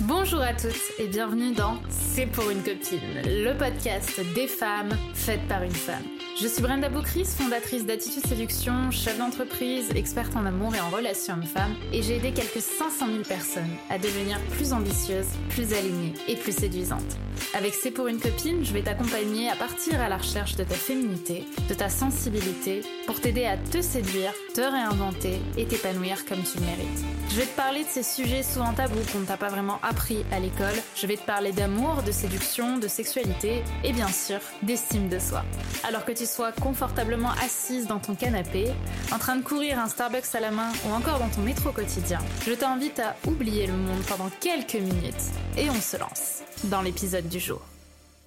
[0.00, 5.46] Bonjour à toutes et bienvenue dans C'est pour une copine, le podcast des femmes faites
[5.46, 6.02] par une femme.
[6.36, 11.34] Je suis Brenda Boucris, fondatrice d'Attitude Séduction, chef d'entreprise, experte en amour et en relations
[11.34, 16.34] hommes-femmes, et j'ai aidé quelques 500 000 personnes à devenir plus ambitieuses, plus alignées et
[16.34, 17.16] plus séduisantes.
[17.54, 20.74] Avec C'est pour une copine, je vais t'accompagner à partir à la recherche de ta
[20.74, 26.58] féminité, de ta sensibilité, pour t'aider à te séduire, te réinventer et t'épanouir comme tu
[26.58, 27.04] le mérites.
[27.30, 30.24] Je vais te parler de ces sujets souvent tabous qu'on ne t'a pas vraiment appris
[30.30, 30.74] à l'école.
[30.94, 35.44] Je vais te parler d'amour, de séduction, de sexualité et bien sûr d'estime de soi.
[35.82, 38.66] Alors que tu sois confortablement assise dans ton canapé,
[39.12, 42.18] en train de courir un Starbucks à la main ou encore dans ton métro quotidien,
[42.46, 45.14] je t'invite à oublier le monde pendant quelques minutes
[45.56, 47.62] et on se lance dans l'épisode du jour.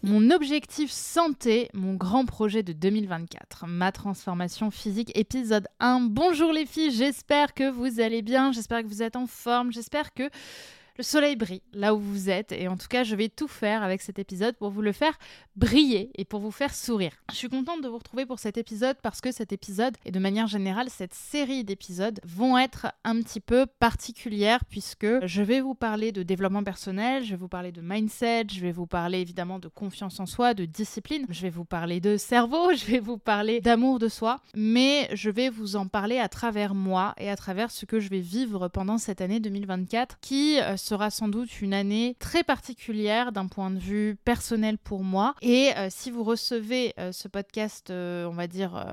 [0.04, 6.02] Mon objectif santé, mon grand projet de 2024, ma transformation physique, épisode 1.
[6.02, 10.14] Bonjour les filles, j'espère que vous allez bien, j'espère que vous êtes en forme, j'espère
[10.14, 10.30] que
[10.98, 13.84] le soleil brille là où vous êtes et en tout cas je vais tout faire
[13.84, 15.18] avec cet épisode pour vous le faire
[15.55, 17.12] briller et pour vous faire sourire.
[17.32, 20.20] Je suis contente de vous retrouver pour cet épisode parce que cet épisode et de
[20.20, 25.76] manière générale cette série d'épisodes vont être un petit peu particulières puisque je vais vous
[25.76, 29.60] parler de développement personnel, je vais vous parler de mindset, je vais vous parler évidemment
[29.60, 33.18] de confiance en soi, de discipline, je vais vous parler de cerveau, je vais vous
[33.18, 37.36] parler d'amour de soi, mais je vais vous en parler à travers moi et à
[37.36, 41.62] travers ce que je vais vivre pendant cette année 2024 qui euh, sera sans doute
[41.62, 45.35] une année très particulière d'un point de vue personnel pour moi.
[45.41, 48.85] Et euh, si vous recevez euh, ce podcast, euh, on va dire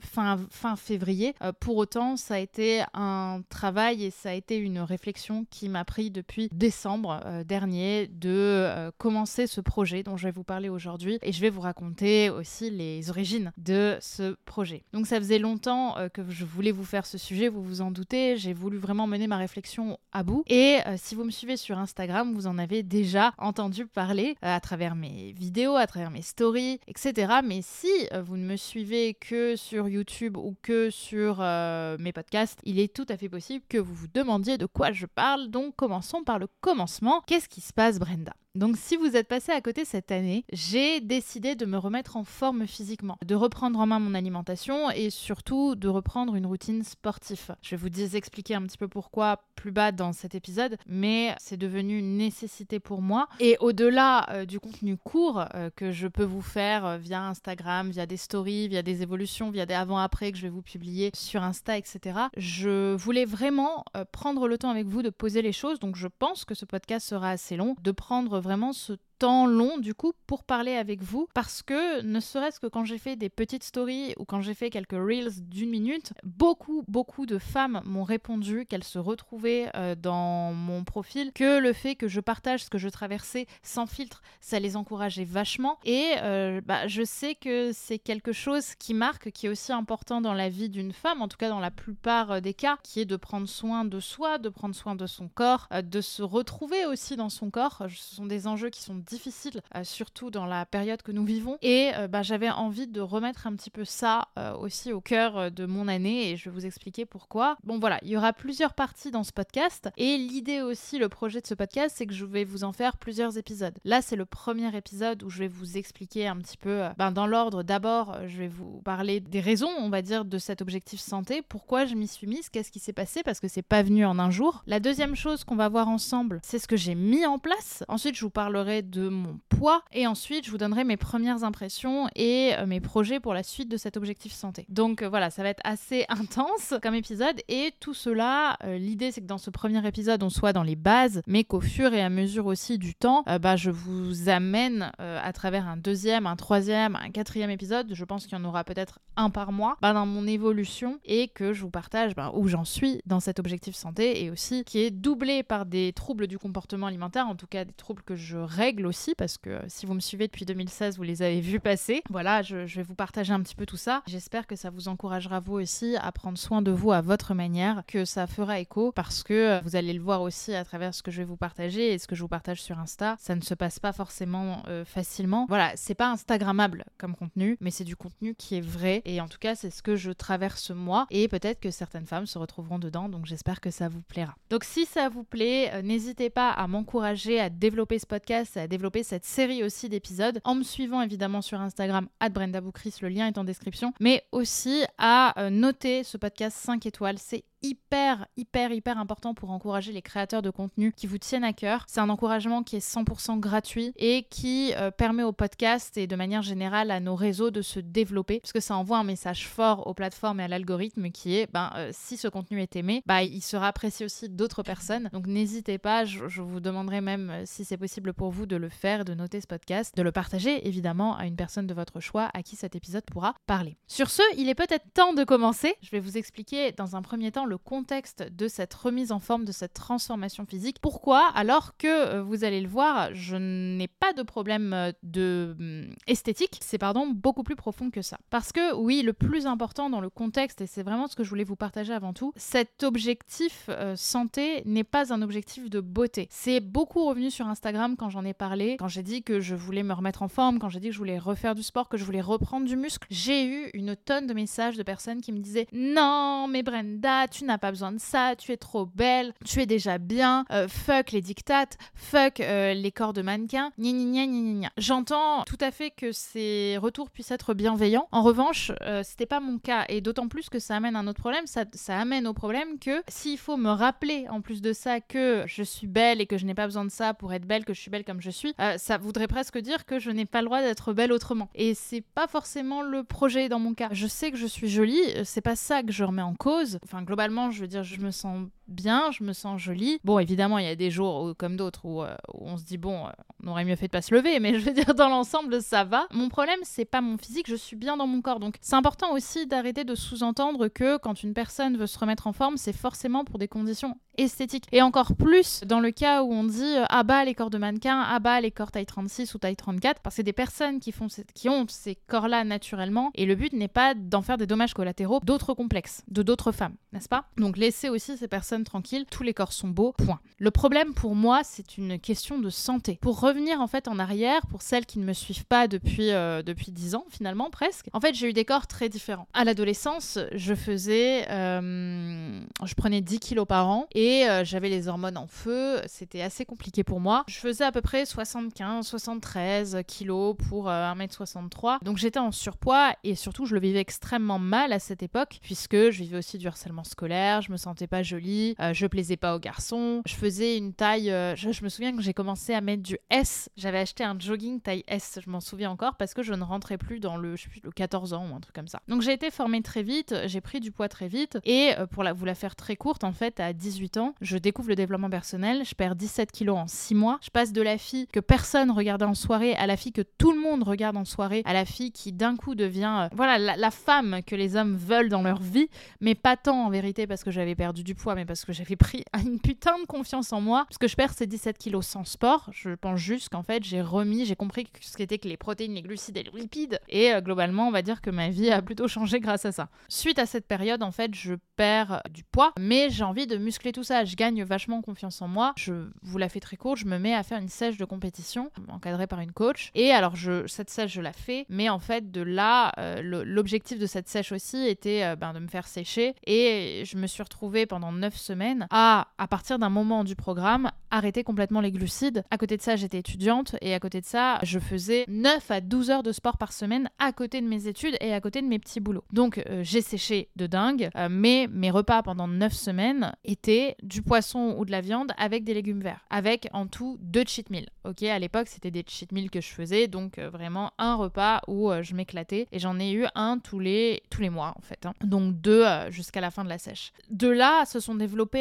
[0.00, 4.78] fin, fin février, pour autant, ça a été un travail et ça a été une
[4.78, 10.44] réflexion qui m'a pris depuis décembre dernier de commencer ce projet dont je vais vous
[10.44, 11.18] parler aujourd'hui.
[11.22, 14.84] Et je vais vous raconter aussi les origines de ce projet.
[14.92, 18.36] Donc ça faisait longtemps que je voulais vous faire ce sujet, vous vous en doutez.
[18.36, 20.44] J'ai voulu vraiment mener ma réflexion à bout.
[20.48, 24.60] Et si vous me suivez sur Instagram, vous en avez déjà entendu parler euh, à
[24.60, 27.40] travers mes vidéos, à travers mes stories, etc.
[27.44, 32.12] Mais si euh, vous ne me suivez que sur YouTube ou que sur euh, mes
[32.12, 35.48] podcasts, il est tout à fait possible que vous vous demandiez de quoi je parle.
[35.48, 37.22] Donc commençons par le commencement.
[37.26, 38.32] Qu'est-ce qui se passe, Brenda?
[38.54, 42.24] Donc si vous êtes passé à côté cette année, j'ai décidé de me remettre en
[42.24, 47.56] forme physiquement, de reprendre en main mon alimentation et surtout de reprendre une routine sportive.
[47.62, 51.56] Je vais vous expliquer un petit peu pourquoi plus bas dans cet épisode, mais c'est
[51.56, 53.26] devenu une nécessité pour moi.
[53.40, 57.90] Et au-delà euh, du contenu court euh, que je peux vous faire euh, via Instagram,
[57.90, 61.42] via des stories, via des évolutions, via des avant-après que je vais vous publier sur
[61.42, 65.78] Insta, etc., je voulais vraiment prendre le temps avec vous de poser les choses.
[65.78, 68.92] Donc je pense que ce podcast sera assez long, de prendre vraiment ce
[69.22, 73.16] long du coup pour parler avec vous parce que ne serait-ce que quand j'ai fait
[73.16, 77.80] des petites stories ou quand j'ai fait quelques reels d'une minute, beaucoup beaucoup de femmes
[77.84, 82.64] m'ont répondu qu'elles se retrouvaient euh, dans mon profil, que le fait que je partage
[82.64, 87.34] ce que je traversais sans filtre, ça les encourageait vachement et euh, bah, je sais
[87.34, 91.22] que c'est quelque chose qui marque, qui est aussi important dans la vie d'une femme,
[91.22, 94.00] en tout cas dans la plupart euh, des cas, qui est de prendre soin de
[94.00, 97.82] soi, de prendre soin de son corps, de se retrouver aussi dans son corps.
[97.88, 101.58] Ce sont des enjeux qui sont difficile, euh, surtout dans la période que nous vivons.
[101.62, 105.50] Et euh, bah, j'avais envie de remettre un petit peu ça euh, aussi au cœur
[105.50, 107.56] de mon année et je vais vous expliquer pourquoi.
[107.62, 111.40] Bon voilà, il y aura plusieurs parties dans ce podcast et l'idée aussi, le projet
[111.40, 113.74] de ce podcast, c'est que je vais vous en faire plusieurs épisodes.
[113.84, 117.26] Là, c'est le premier épisode où je vais vous expliquer un petit peu ben, dans
[117.26, 117.62] l'ordre.
[117.62, 121.84] D'abord, je vais vous parler des raisons, on va dire, de cet objectif santé, pourquoi
[121.84, 124.30] je m'y suis mise, qu'est-ce qui s'est passé parce que c'est pas venu en un
[124.30, 124.62] jour.
[124.66, 127.84] La deuxième chose qu'on va voir ensemble, c'est ce que j'ai mis en place.
[127.88, 132.08] Ensuite, je vous parlerai de mon poids et ensuite je vous donnerai mes premières impressions
[132.14, 134.66] et euh, mes projets pour la suite de cet objectif santé.
[134.68, 139.10] Donc euh, voilà, ça va être assez intense comme épisode et tout cela, euh, l'idée
[139.10, 142.02] c'est que dans ce premier épisode on soit dans les bases mais qu'au fur et
[142.02, 146.96] à mesure aussi du temps, bah, je vous amène à travers un deuxième, un troisième,
[146.96, 150.06] un quatrième épisode, je pense qu'il y en aura peut-être un par mois, bah, dans
[150.06, 154.24] mon évolution et que je vous partage bah, où j'en suis dans cet objectif santé
[154.24, 157.72] et aussi qui est doublé par des troubles du comportement alimentaire, en tout cas des
[157.72, 161.22] troubles que je règle aussi, parce que si vous me suivez depuis 2016, vous les
[161.22, 162.02] avez vus passer.
[162.10, 164.02] Voilà, je, vais vous partager un petit peu tout ça.
[164.06, 167.82] J'espère que ça vous encouragera vous aussi à prendre soin de vous à votre manière,
[167.86, 171.10] que ça fera écho, parce que vous allez le voir aussi à travers ce que
[171.10, 173.16] je vais vous partager et ce que je vous partage sur Insta.
[173.18, 175.46] Ça ne se passe pas forcément euh, facilement.
[175.48, 179.02] Voilà, c'est pas Instagrammable comme contenu, mais c'est du contenu qui est vrai.
[179.04, 181.06] Et en tout cas, c'est ce que je traverse moi.
[181.10, 183.08] Et peut-être que certaines femmes se retrouveront dedans.
[183.08, 184.34] Donc j'espère que ça vous plaira.
[184.50, 188.66] Donc si ça vous plaît, euh, n'hésitez pas à m'encourager à développer ce podcast, à
[188.72, 192.62] développer cette série aussi d'épisodes en me suivant évidemment sur Instagram Brenda
[193.02, 197.44] le lien est en description, mais aussi à euh, noter ce podcast 5 étoiles, c'est
[197.62, 201.84] hyper, hyper, hyper important pour encourager les créateurs de contenu qui vous tiennent à cœur.
[201.88, 206.16] C'est un encouragement qui est 100% gratuit et qui euh, permet au podcast et de
[206.16, 209.86] manière générale à nos réseaux de se développer, parce que ça envoie un message fort
[209.86, 213.22] aux plateformes et à l'algorithme qui est, ben, euh, si ce contenu est aimé, bah,
[213.22, 215.08] il sera apprécié aussi d'autres personnes.
[215.12, 218.56] Donc n'hésitez pas, je, je, vous demanderai même euh, si c'est possible pour vous de
[218.56, 222.00] le faire, de noter ce podcast, de le partager évidemment à une personne de votre
[222.00, 223.76] choix à qui cet épisode pourra parler.
[223.86, 225.74] Sur ce, il est peut-être temps de commencer.
[225.82, 229.44] Je vais vous expliquer dans un premier temps le contexte de cette remise en forme,
[229.44, 230.78] de cette transformation physique.
[230.80, 231.28] Pourquoi?
[231.34, 235.94] Alors que, euh, vous allez le voir, je n'ai pas de problème euh, de hum,
[236.06, 236.58] esthétique.
[236.62, 238.18] C'est pardon beaucoup plus profond que ça.
[238.30, 241.30] Parce que oui, le plus important dans le contexte, et c'est vraiment ce que je
[241.30, 246.28] voulais vous partager avant tout, cet objectif euh, santé n'est pas un objectif de beauté.
[246.30, 249.82] C'est beaucoup revenu sur Instagram quand j'en ai parlé, quand j'ai dit que je voulais
[249.82, 252.04] me remettre en forme, quand j'ai dit que je voulais refaire du sport, que je
[252.04, 253.06] voulais reprendre du muscle.
[253.10, 257.41] J'ai eu une tonne de messages de personnes qui me disaient non mais Brenda, tu
[257.42, 261.12] n'as pas besoin de ça, tu es trop belle, tu es déjà bien, euh, fuck
[261.12, 265.90] les dictates, fuck euh, les corps de mannequins, gna gna gna J'entends tout à fait
[265.90, 268.08] que ces retours puissent être bienveillants.
[268.12, 271.20] En revanche, euh, c'était pas mon cas et d'autant plus que ça amène un autre
[271.20, 275.00] problème, ça, ça amène au problème que s'il faut me rappeler en plus de ça
[275.00, 277.64] que je suis belle et que je n'ai pas besoin de ça pour être belle,
[277.64, 280.26] que je suis belle comme je suis, euh, ça voudrait presque dire que je n'ai
[280.26, 281.48] pas le droit d'être belle autrement.
[281.54, 283.88] Et c'est pas forcément le projet dans mon cas.
[283.92, 286.78] Je sais que je suis jolie, c'est pas ça que je remets en cause.
[286.84, 289.98] Enfin, globalement, je veux dire, je me sens bien, je me sens jolie.
[290.04, 292.78] Bon, évidemment, il y a des jours comme d'autres où, euh, où, on se dit,
[292.78, 293.10] bon, euh,
[293.42, 295.84] on aurait mieux fait de pas se lever, mais je veux dire, dans l'ensemble, ça
[295.84, 296.06] va.
[296.12, 298.40] Mon problème, c'est pas mon physique, je suis bien dans mon corps.
[298.40, 302.32] Donc, c'est important aussi d'arrêter de sous-entendre que quand une personne veut se remettre en
[302.32, 304.66] forme, c'est forcément pour des conditions esthétiques.
[304.72, 307.58] Et encore plus dans le cas où on dit, euh, ah bah, les corps de
[307.58, 310.80] mannequin, ah bah, les corps taille 36 ou taille 34, parce que c'est des personnes
[310.80, 314.46] qui, font qui ont ces corps-là naturellement, et le but n'est pas d'en faire des
[314.46, 317.24] dommages collatéraux d'autres complexes, de d'autres femmes, n'est-ce pas?
[317.36, 320.20] Donc, laissez aussi ces personnes tranquilles, tous les corps sont beaux, point.
[320.38, 322.98] Le problème pour moi, c'est une question de santé.
[323.00, 326.42] Pour revenir en fait en arrière, pour celles qui ne me suivent pas depuis, euh,
[326.42, 329.28] depuis 10 ans finalement presque, en fait j'ai eu des corps très différents.
[329.34, 334.88] À l'adolescence, je faisais, euh, je prenais 10 kilos par an et euh, j'avais les
[334.88, 337.24] hormones en feu, c'était assez compliqué pour moi.
[337.28, 343.14] Je faisais à peu près 75, 73 kilos pour 1m63, donc j'étais en surpoids et
[343.14, 346.84] surtout je le vivais extrêmement mal à cette époque puisque je vivais aussi du harcèlement
[346.84, 350.02] scolaire, je me sentais pas jolie, euh, je plaisais pas aux garçons.
[350.06, 351.10] Je faisais une taille.
[351.10, 353.48] Euh, je, me souviens que j'ai commencé à mettre du S.
[353.56, 356.78] J'avais acheté un jogging taille S, je m'en souviens encore, parce que je ne rentrais
[356.78, 358.80] plus dans le, je le 14 ans ou un truc comme ça.
[358.88, 361.38] Donc j'ai été formée très vite, j'ai pris du poids très vite.
[361.44, 364.38] Et euh, pour la, vous la faire très courte, en fait, à 18 ans, je
[364.38, 365.64] découvre le développement personnel.
[365.64, 367.18] Je perds 17 kilos en 6 mois.
[367.22, 370.32] Je passe de la fille que personne regardait en soirée à la fille que tout
[370.32, 373.70] le monde regarde en soirée, à la fille qui d'un coup devient, voilà, la, la
[373.70, 375.68] femme que les hommes veulent dans leur vie,
[376.00, 378.76] mais pas tant en vérité parce que j'avais perdu du poids, mais parce que j'avais
[378.76, 380.64] pris une putain de confiance en moi.
[380.68, 382.48] Parce que je perds ces 17 kilos sans sport.
[382.52, 385.82] Je pense juste qu'en fait, j'ai remis, j'ai compris ce qu'était que les protéines, les
[385.82, 386.80] glucides et les lipides.
[386.88, 389.68] Et euh, globalement, on va dire que ma vie a plutôt changé grâce à ça.
[389.88, 393.72] Suite à cette période, en fait, je perds du poids, mais j'ai envie de muscler
[393.72, 394.04] tout ça.
[394.04, 395.52] Je gagne vachement confiance en moi.
[395.56, 398.50] Je vous la fais très courte, je me mets à faire une sèche de compétition,
[398.68, 399.70] encadrée par une coach.
[399.74, 400.14] Et alors,
[400.46, 401.46] cette sèche, je la fais.
[401.48, 405.38] Mais en fait, de là, euh, l'objectif de cette sèche aussi était euh, ben, de
[405.38, 406.14] me faire sécher.
[406.26, 411.24] Et je me suis retrouvée pendant 9 semaines à partir d'un moment du programme, arrêter
[411.24, 412.22] complètement les glucides.
[412.30, 415.60] À côté de ça, j'étais étudiante et à côté de ça, je faisais 9 à
[415.60, 418.46] 12 heures de sport par semaine à côté de mes études et à côté de
[418.46, 419.04] mes petits boulots.
[419.12, 424.02] Donc euh, j'ai séché de dingue, euh, mais mes repas pendant 9 semaines étaient du
[424.02, 427.70] poisson ou de la viande avec des légumes verts, avec en tout deux cheat meals.
[427.84, 431.40] Ok, à l'époque, c'était des cheat meals que je faisais, donc euh, vraiment un repas
[431.48, 434.86] où je m'éclatais et j'en ai eu un tous les, tous les mois en fait.
[434.86, 434.92] Hein.
[435.02, 436.92] Donc deux jusqu'à la fin de la sèche.
[437.10, 437.94] De là se sont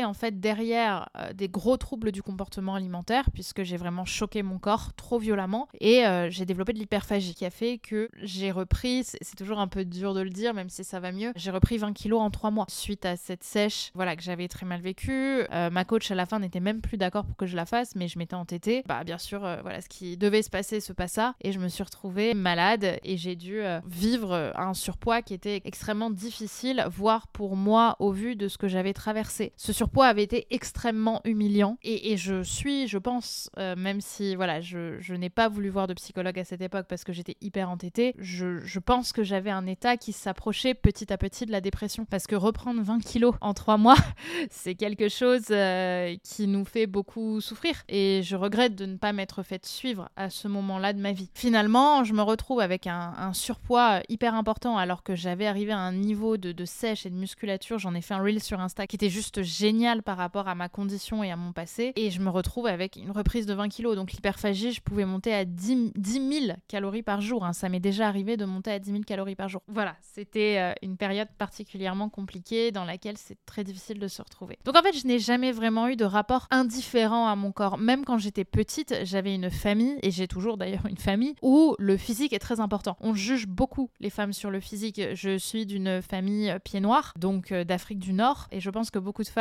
[0.05, 4.59] en fait derrière euh, des gros troubles du comportement alimentaire puisque j'ai vraiment choqué mon
[4.59, 9.03] corps trop violemment et euh, j'ai développé de l'hyperphagie qui a fait que j'ai repris,
[9.03, 11.77] c'est toujours un peu dur de le dire même si ça va mieux, j'ai repris
[11.77, 15.11] 20 kilos en 3 mois suite à cette sèche voilà que j'avais très mal vécu.
[15.11, 17.95] Euh, ma coach à la fin n'était même plus d'accord pour que je la fasse
[17.95, 18.83] mais je m'étais entêtée.
[18.87, 21.83] Bah bien sûr voilà ce qui devait se passer se passa et je me suis
[21.83, 27.95] retrouvée malade et j'ai dû vivre un surpoids qui était extrêmement difficile voire pour moi
[27.99, 29.53] au vu de ce que j'avais traversé.
[29.61, 31.77] Ce surpoids avait été extrêmement humiliant.
[31.83, 35.93] Et, je suis, je pense, euh, même si voilà, je, n'ai pas voulu voir de
[35.93, 39.97] psychologue à cette époque parce que j'étais hyper entêtée, je, pense que j'avais un état
[39.97, 42.05] qui s'approchait petit à petit de la dépression.
[42.05, 43.97] Parce que reprendre 20 kilos en trois mois,
[44.49, 47.83] c'est quelque chose euh, qui nous fait beaucoup souffrir.
[47.87, 51.29] Et je regrette de ne pas m'être fait suivre à ce moment-là de ma vie.
[51.35, 55.93] Finalement, je me retrouve avec un, surpoids hyper important alors que j'avais arrivé à un
[55.93, 57.77] niveau de, de sèche et de musculature.
[57.77, 60.69] J'en ai fait un reel sur Insta qui était juste génial par rapport à ma
[60.69, 61.93] condition et à mon passé.
[61.95, 63.95] Et je me retrouve avec une reprise de 20 kilos.
[63.95, 67.45] Donc l'hyperphagie, je pouvais monter à 10, 000 calories par jour.
[67.45, 67.53] Hein.
[67.53, 69.61] Ça m'est déjà arrivé de monter à 10 000 calories par jour.
[69.67, 74.57] Voilà, c'était euh, une période particulièrement compliquée dans laquelle c'est très difficile de se retrouver.
[74.65, 77.77] Donc en fait, je n'ai jamais vraiment eu de rapport indifférent à mon corps.
[77.77, 81.97] Même quand j'étais petite, j'avais une famille, et j'ai toujours d'ailleurs une famille, où le
[81.97, 82.97] physique est très important.
[83.01, 85.01] On juge beaucoup les femmes sur le physique.
[85.13, 88.91] Je suis d'une famille euh, pied noir, donc euh, d'Afrique du Nord, et je pense
[88.91, 89.40] que beaucoup de femmes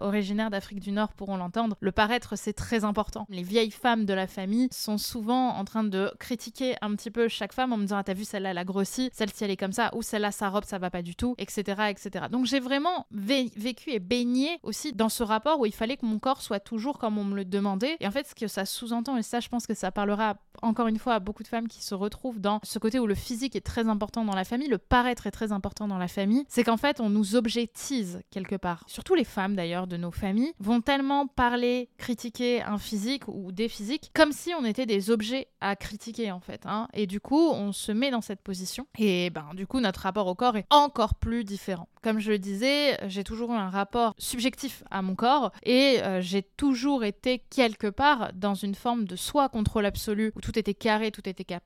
[0.00, 1.76] originaires d'Afrique du Nord pourront l'entendre.
[1.80, 3.26] Le paraître, c'est très important.
[3.28, 7.28] Les vieilles femmes de la famille sont souvent en train de critiquer un petit peu
[7.28, 9.56] chaque femme en me disant ah, T'as vu, celle-là, elle a grossi, celle-ci, elle est
[9.56, 11.82] comme ça, ou celle-là, sa robe, ça va pas du tout, etc.
[11.90, 12.26] etc.
[12.30, 16.18] Donc j'ai vraiment vécu et baigné aussi dans ce rapport où il fallait que mon
[16.18, 17.96] corps soit toujours comme on me le demandait.
[18.00, 20.88] Et en fait, ce que ça sous-entend, et ça, je pense que ça parlera encore
[20.88, 23.56] une fois à beaucoup de femmes qui se retrouvent dans ce côté où le physique
[23.56, 26.64] est très important dans la famille, le paraître est très important dans la famille, c'est
[26.64, 28.84] qu'en fait, on nous objectise quelque part.
[28.86, 33.68] Surtout les femmes d'ailleurs de nos familles vont tellement parler, critiquer un physique ou des
[33.68, 36.62] physiques comme si on était des objets à critiquer en fait.
[36.66, 36.88] Hein.
[36.94, 38.86] Et du coup, on se met dans cette position.
[38.98, 41.88] Et ben, du coup, notre rapport au corps est encore plus différent.
[42.06, 46.20] Comme je le disais, j'ai toujours eu un rapport subjectif à mon corps et euh,
[46.20, 50.72] j'ai toujours été quelque part dans une forme de soi contrôle absolu où tout était
[50.72, 51.64] carré, tout était cap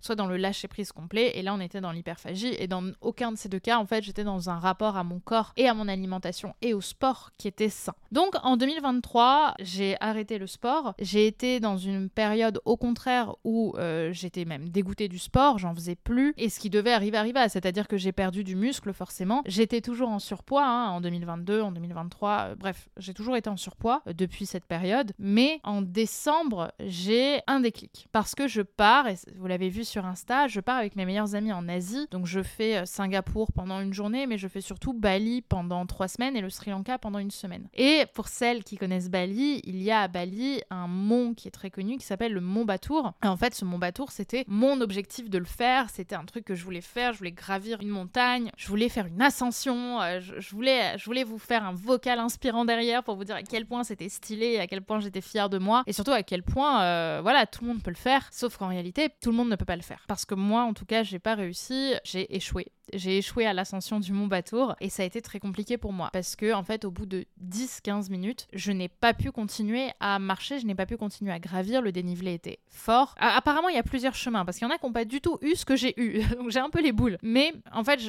[0.00, 3.32] soit dans le lâcher prise complet, et là on était dans l'hyperphagie, et dans aucun
[3.32, 5.74] de ces deux cas, en fait, j'étais dans un rapport à mon corps et à
[5.74, 7.94] mon alimentation et au sport qui était sain.
[8.10, 13.74] Donc en 2023, j'ai arrêté le sport, j'ai été dans une période au contraire où
[13.78, 17.48] euh, j'étais même dégoûtée du sport, j'en faisais plus, et ce qui devait arriver arriva,
[17.48, 21.72] c'est-à-dire que j'ai perdu du muscle forcément, j'étais toujours en surpoids hein, en 2022, en
[21.72, 26.72] 2023, euh, bref, j'ai toujours été en surpoids euh, depuis cette période, mais en décembre,
[26.80, 30.76] j'ai un déclic, parce que je pars, et vous l'avez vu sur Insta, je pars
[30.76, 32.06] avec mes meilleurs amis en Asie.
[32.10, 36.08] Donc je fais euh, Singapour pendant une journée, mais je fais surtout Bali pendant trois
[36.08, 37.68] semaines et le Sri Lanka pendant une semaine.
[37.74, 41.52] Et pour celles qui connaissent Bali, il y a à Bali un mont qui est
[41.52, 43.12] très connu qui s'appelle le mont Batour.
[43.24, 45.90] Et en fait, ce mont Batour, c'était mon objectif de le faire.
[45.90, 47.12] C'était un truc que je voulais faire.
[47.12, 48.50] Je voulais gravir une montagne.
[48.56, 50.00] Je voulais faire une ascension.
[50.00, 53.42] Euh, je, voulais, je voulais vous faire un vocal inspirant derrière pour vous dire à
[53.42, 55.82] quel point c'était stylé à quel point j'étais fière de moi.
[55.86, 58.28] Et surtout à quel point, euh, voilà, tout le monde peut le faire.
[58.32, 60.04] Sauf qu'en réalité, tout le monde ne peut pas le faire.
[60.08, 64.00] Parce que moi, en tout cas, j'ai pas réussi, j'ai échoué j'ai échoué à l'ascension
[64.00, 66.84] du Mont Batour et ça a été très compliqué pour moi parce que en fait
[66.84, 70.86] au bout de 10-15 minutes, je n'ai pas pu continuer à marcher, je n'ai pas
[70.86, 73.14] pu continuer à gravir, le dénivelé était fort.
[73.18, 75.20] apparemment, il y a plusieurs chemins parce qu'il y en a qui n'ont pas du
[75.20, 76.22] tout eu ce que j'ai eu.
[76.36, 77.18] Donc j'ai un peu les boules.
[77.22, 78.00] Mais en fait,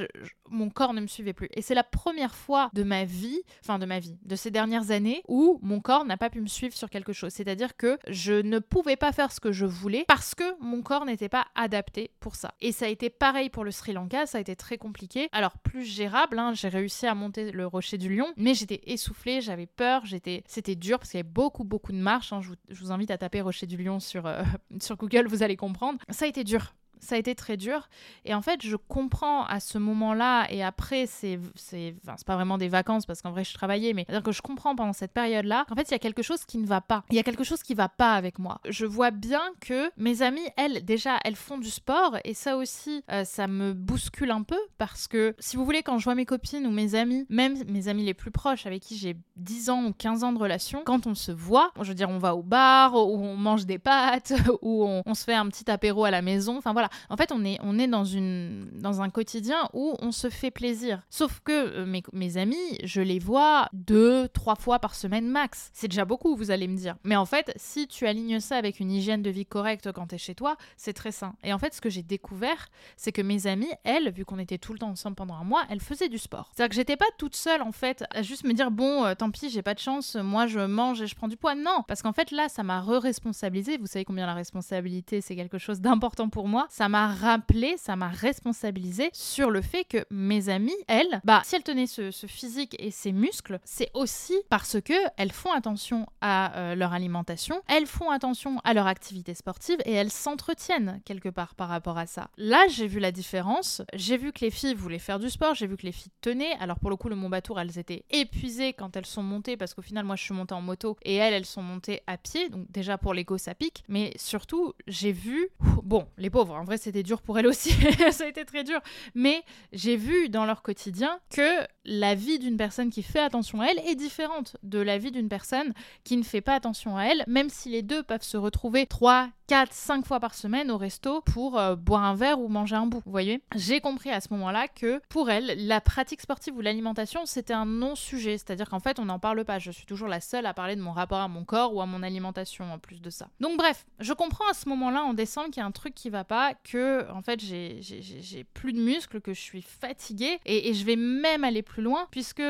[0.50, 3.80] mon corps ne me suivait plus et c'est la première fois de ma vie, enfin
[3.80, 6.76] de ma vie, de ces dernières années où mon corps n'a pas pu me suivre
[6.76, 7.32] sur quelque chose.
[7.34, 11.06] C'est-à-dire que je ne pouvais pas faire ce que je voulais parce que mon corps
[11.06, 12.54] n'était pas adapté pour ça.
[12.62, 15.30] Et ça a été pareil pour le Sri Lanka, ça a été très compliqué.
[15.32, 19.42] Alors plus gérable, hein, j'ai réussi à monter le rocher du lion, mais j'étais essoufflée,
[19.42, 22.34] j'avais peur, j'étais, c'était dur parce qu'il y avait beaucoup beaucoup de marches.
[22.34, 22.42] Hein.
[22.42, 24.44] Je, vous, invite à taper rocher du lion sur, euh,
[24.80, 26.00] sur Google, vous allez comprendre.
[26.10, 26.74] Ça a été dur
[27.04, 27.90] ça a été très dur.
[28.26, 31.96] Et en fait, je comprends à ce moment-là, et après, c'est c'est
[32.26, 35.12] pas vraiment des vacances parce qu'en vrai, je travaillais, mais que je comprends pendant cette
[35.12, 37.04] période-là qu'en fait, il y a quelque chose qui ne va pas.
[37.10, 38.60] Il y a quelque chose qui va pas avec moi.
[38.68, 43.04] Je vois bien que mes amies, elles, déjà, elles font du sport, et ça aussi,
[43.12, 46.26] euh, ça me bouscule un peu parce que, si vous voulez, quand je vois mes
[46.26, 49.86] copines ou mes amis, même mes amis les plus proches avec qui j'ai 10 ans
[49.86, 52.44] ou 15 ans de relation, quand on se voit, je veux dire, on va au
[52.44, 56.22] bar, ou on mange des pâtes, ou on se fait un petit apéro à la
[56.22, 59.96] maison, enfin voilà, en fait, on est, on est dans, une, dans un quotidien où
[60.00, 61.02] on se fait plaisir.
[61.10, 65.70] Sauf que euh, mes, amis, je les vois deux, trois fois par semaine max.
[65.74, 66.96] C'est déjà beaucoup, vous allez me dire.
[67.04, 70.16] Mais en fait, si tu alignes ça avec une hygiène de vie correcte quand tu
[70.16, 71.36] es chez toi, c'est très sain.
[71.44, 74.58] Et en fait, ce que j'ai découvert, c'est que mes amies, elles, vu qu'on était
[74.58, 76.52] tout le temps ensemble pendant un mois, elles faisaient du sport.
[76.54, 79.32] C'est-à-dire que j'étais pas toute seule, en fait, à juste me dire, bon, euh, tant
[79.32, 81.56] pis, j'ai pas de chance, moi je mange et je prends du poids.
[81.56, 83.78] Non, parce qu'en fait, là, ça m'a re-responsabilisé.
[83.78, 87.96] Vous savez combien la responsabilité, c'est quelque chose d'important pour moi ça m'a rappelé, ça
[87.96, 92.76] m'a responsabilisé sur le fait que mes amies, elles, bah, si elles tenaient ce, physique
[92.80, 97.86] et ces muscles, c'est aussi parce que elles font attention à euh, leur alimentation, elles
[97.86, 102.32] font attention à leur activité sportive et elles s'entretiennent quelque part par rapport à ça.
[102.38, 103.84] Là, j'ai vu la différence.
[103.94, 106.54] J'ai vu que les filles voulaient faire du sport, j'ai vu que les filles tenaient.
[106.60, 109.84] Alors pour le coup, le Montbatour, elles étaient épuisées quand elles sont montées parce qu'au
[109.84, 112.50] final, moi, je suis montée en moto et elles, elles sont montées à pied.
[112.50, 113.84] Donc déjà pour l'ego, ça pique.
[113.88, 115.50] Mais surtout, j'ai vu,
[115.84, 117.72] bon, les pauvres, en vrai, c'était dur pour elles aussi.
[118.12, 118.80] ça a été très dur.
[119.16, 119.44] Mais
[119.74, 123.80] j'ai vu dans leur quotidien que la vie d'une personne qui fait attention à elle
[123.80, 125.74] est différente de la vie d'une personne
[126.06, 129.30] qui ne fait pas attention à elle, même si les deux peuvent se retrouver 3,
[129.54, 132.88] 4, 5 fois par semaine au resto pour euh, boire un verre ou manger un
[132.88, 133.04] bout.
[133.06, 133.40] Vous voyez?
[133.56, 137.68] J'ai compris à ce moment-là que pour elle, la pratique sportive ou l'alimentation, c'était un
[137.68, 138.40] non-sujet.
[138.40, 139.60] C'est-à-dire qu'en fait, on n'en parle pas.
[139.60, 141.86] Je suis toujours la seule à parler de mon rapport à mon corps ou à
[141.86, 143.28] mon alimentation en plus de ça.
[143.42, 146.10] Donc bref, je comprends à ce moment-là, en décembre, qu'il y a un truc qui
[146.10, 150.84] va pas, que en fait, j'ai plus de muscles, que je suis fatiguée et je
[150.84, 152.42] vais même aller plus loin puisque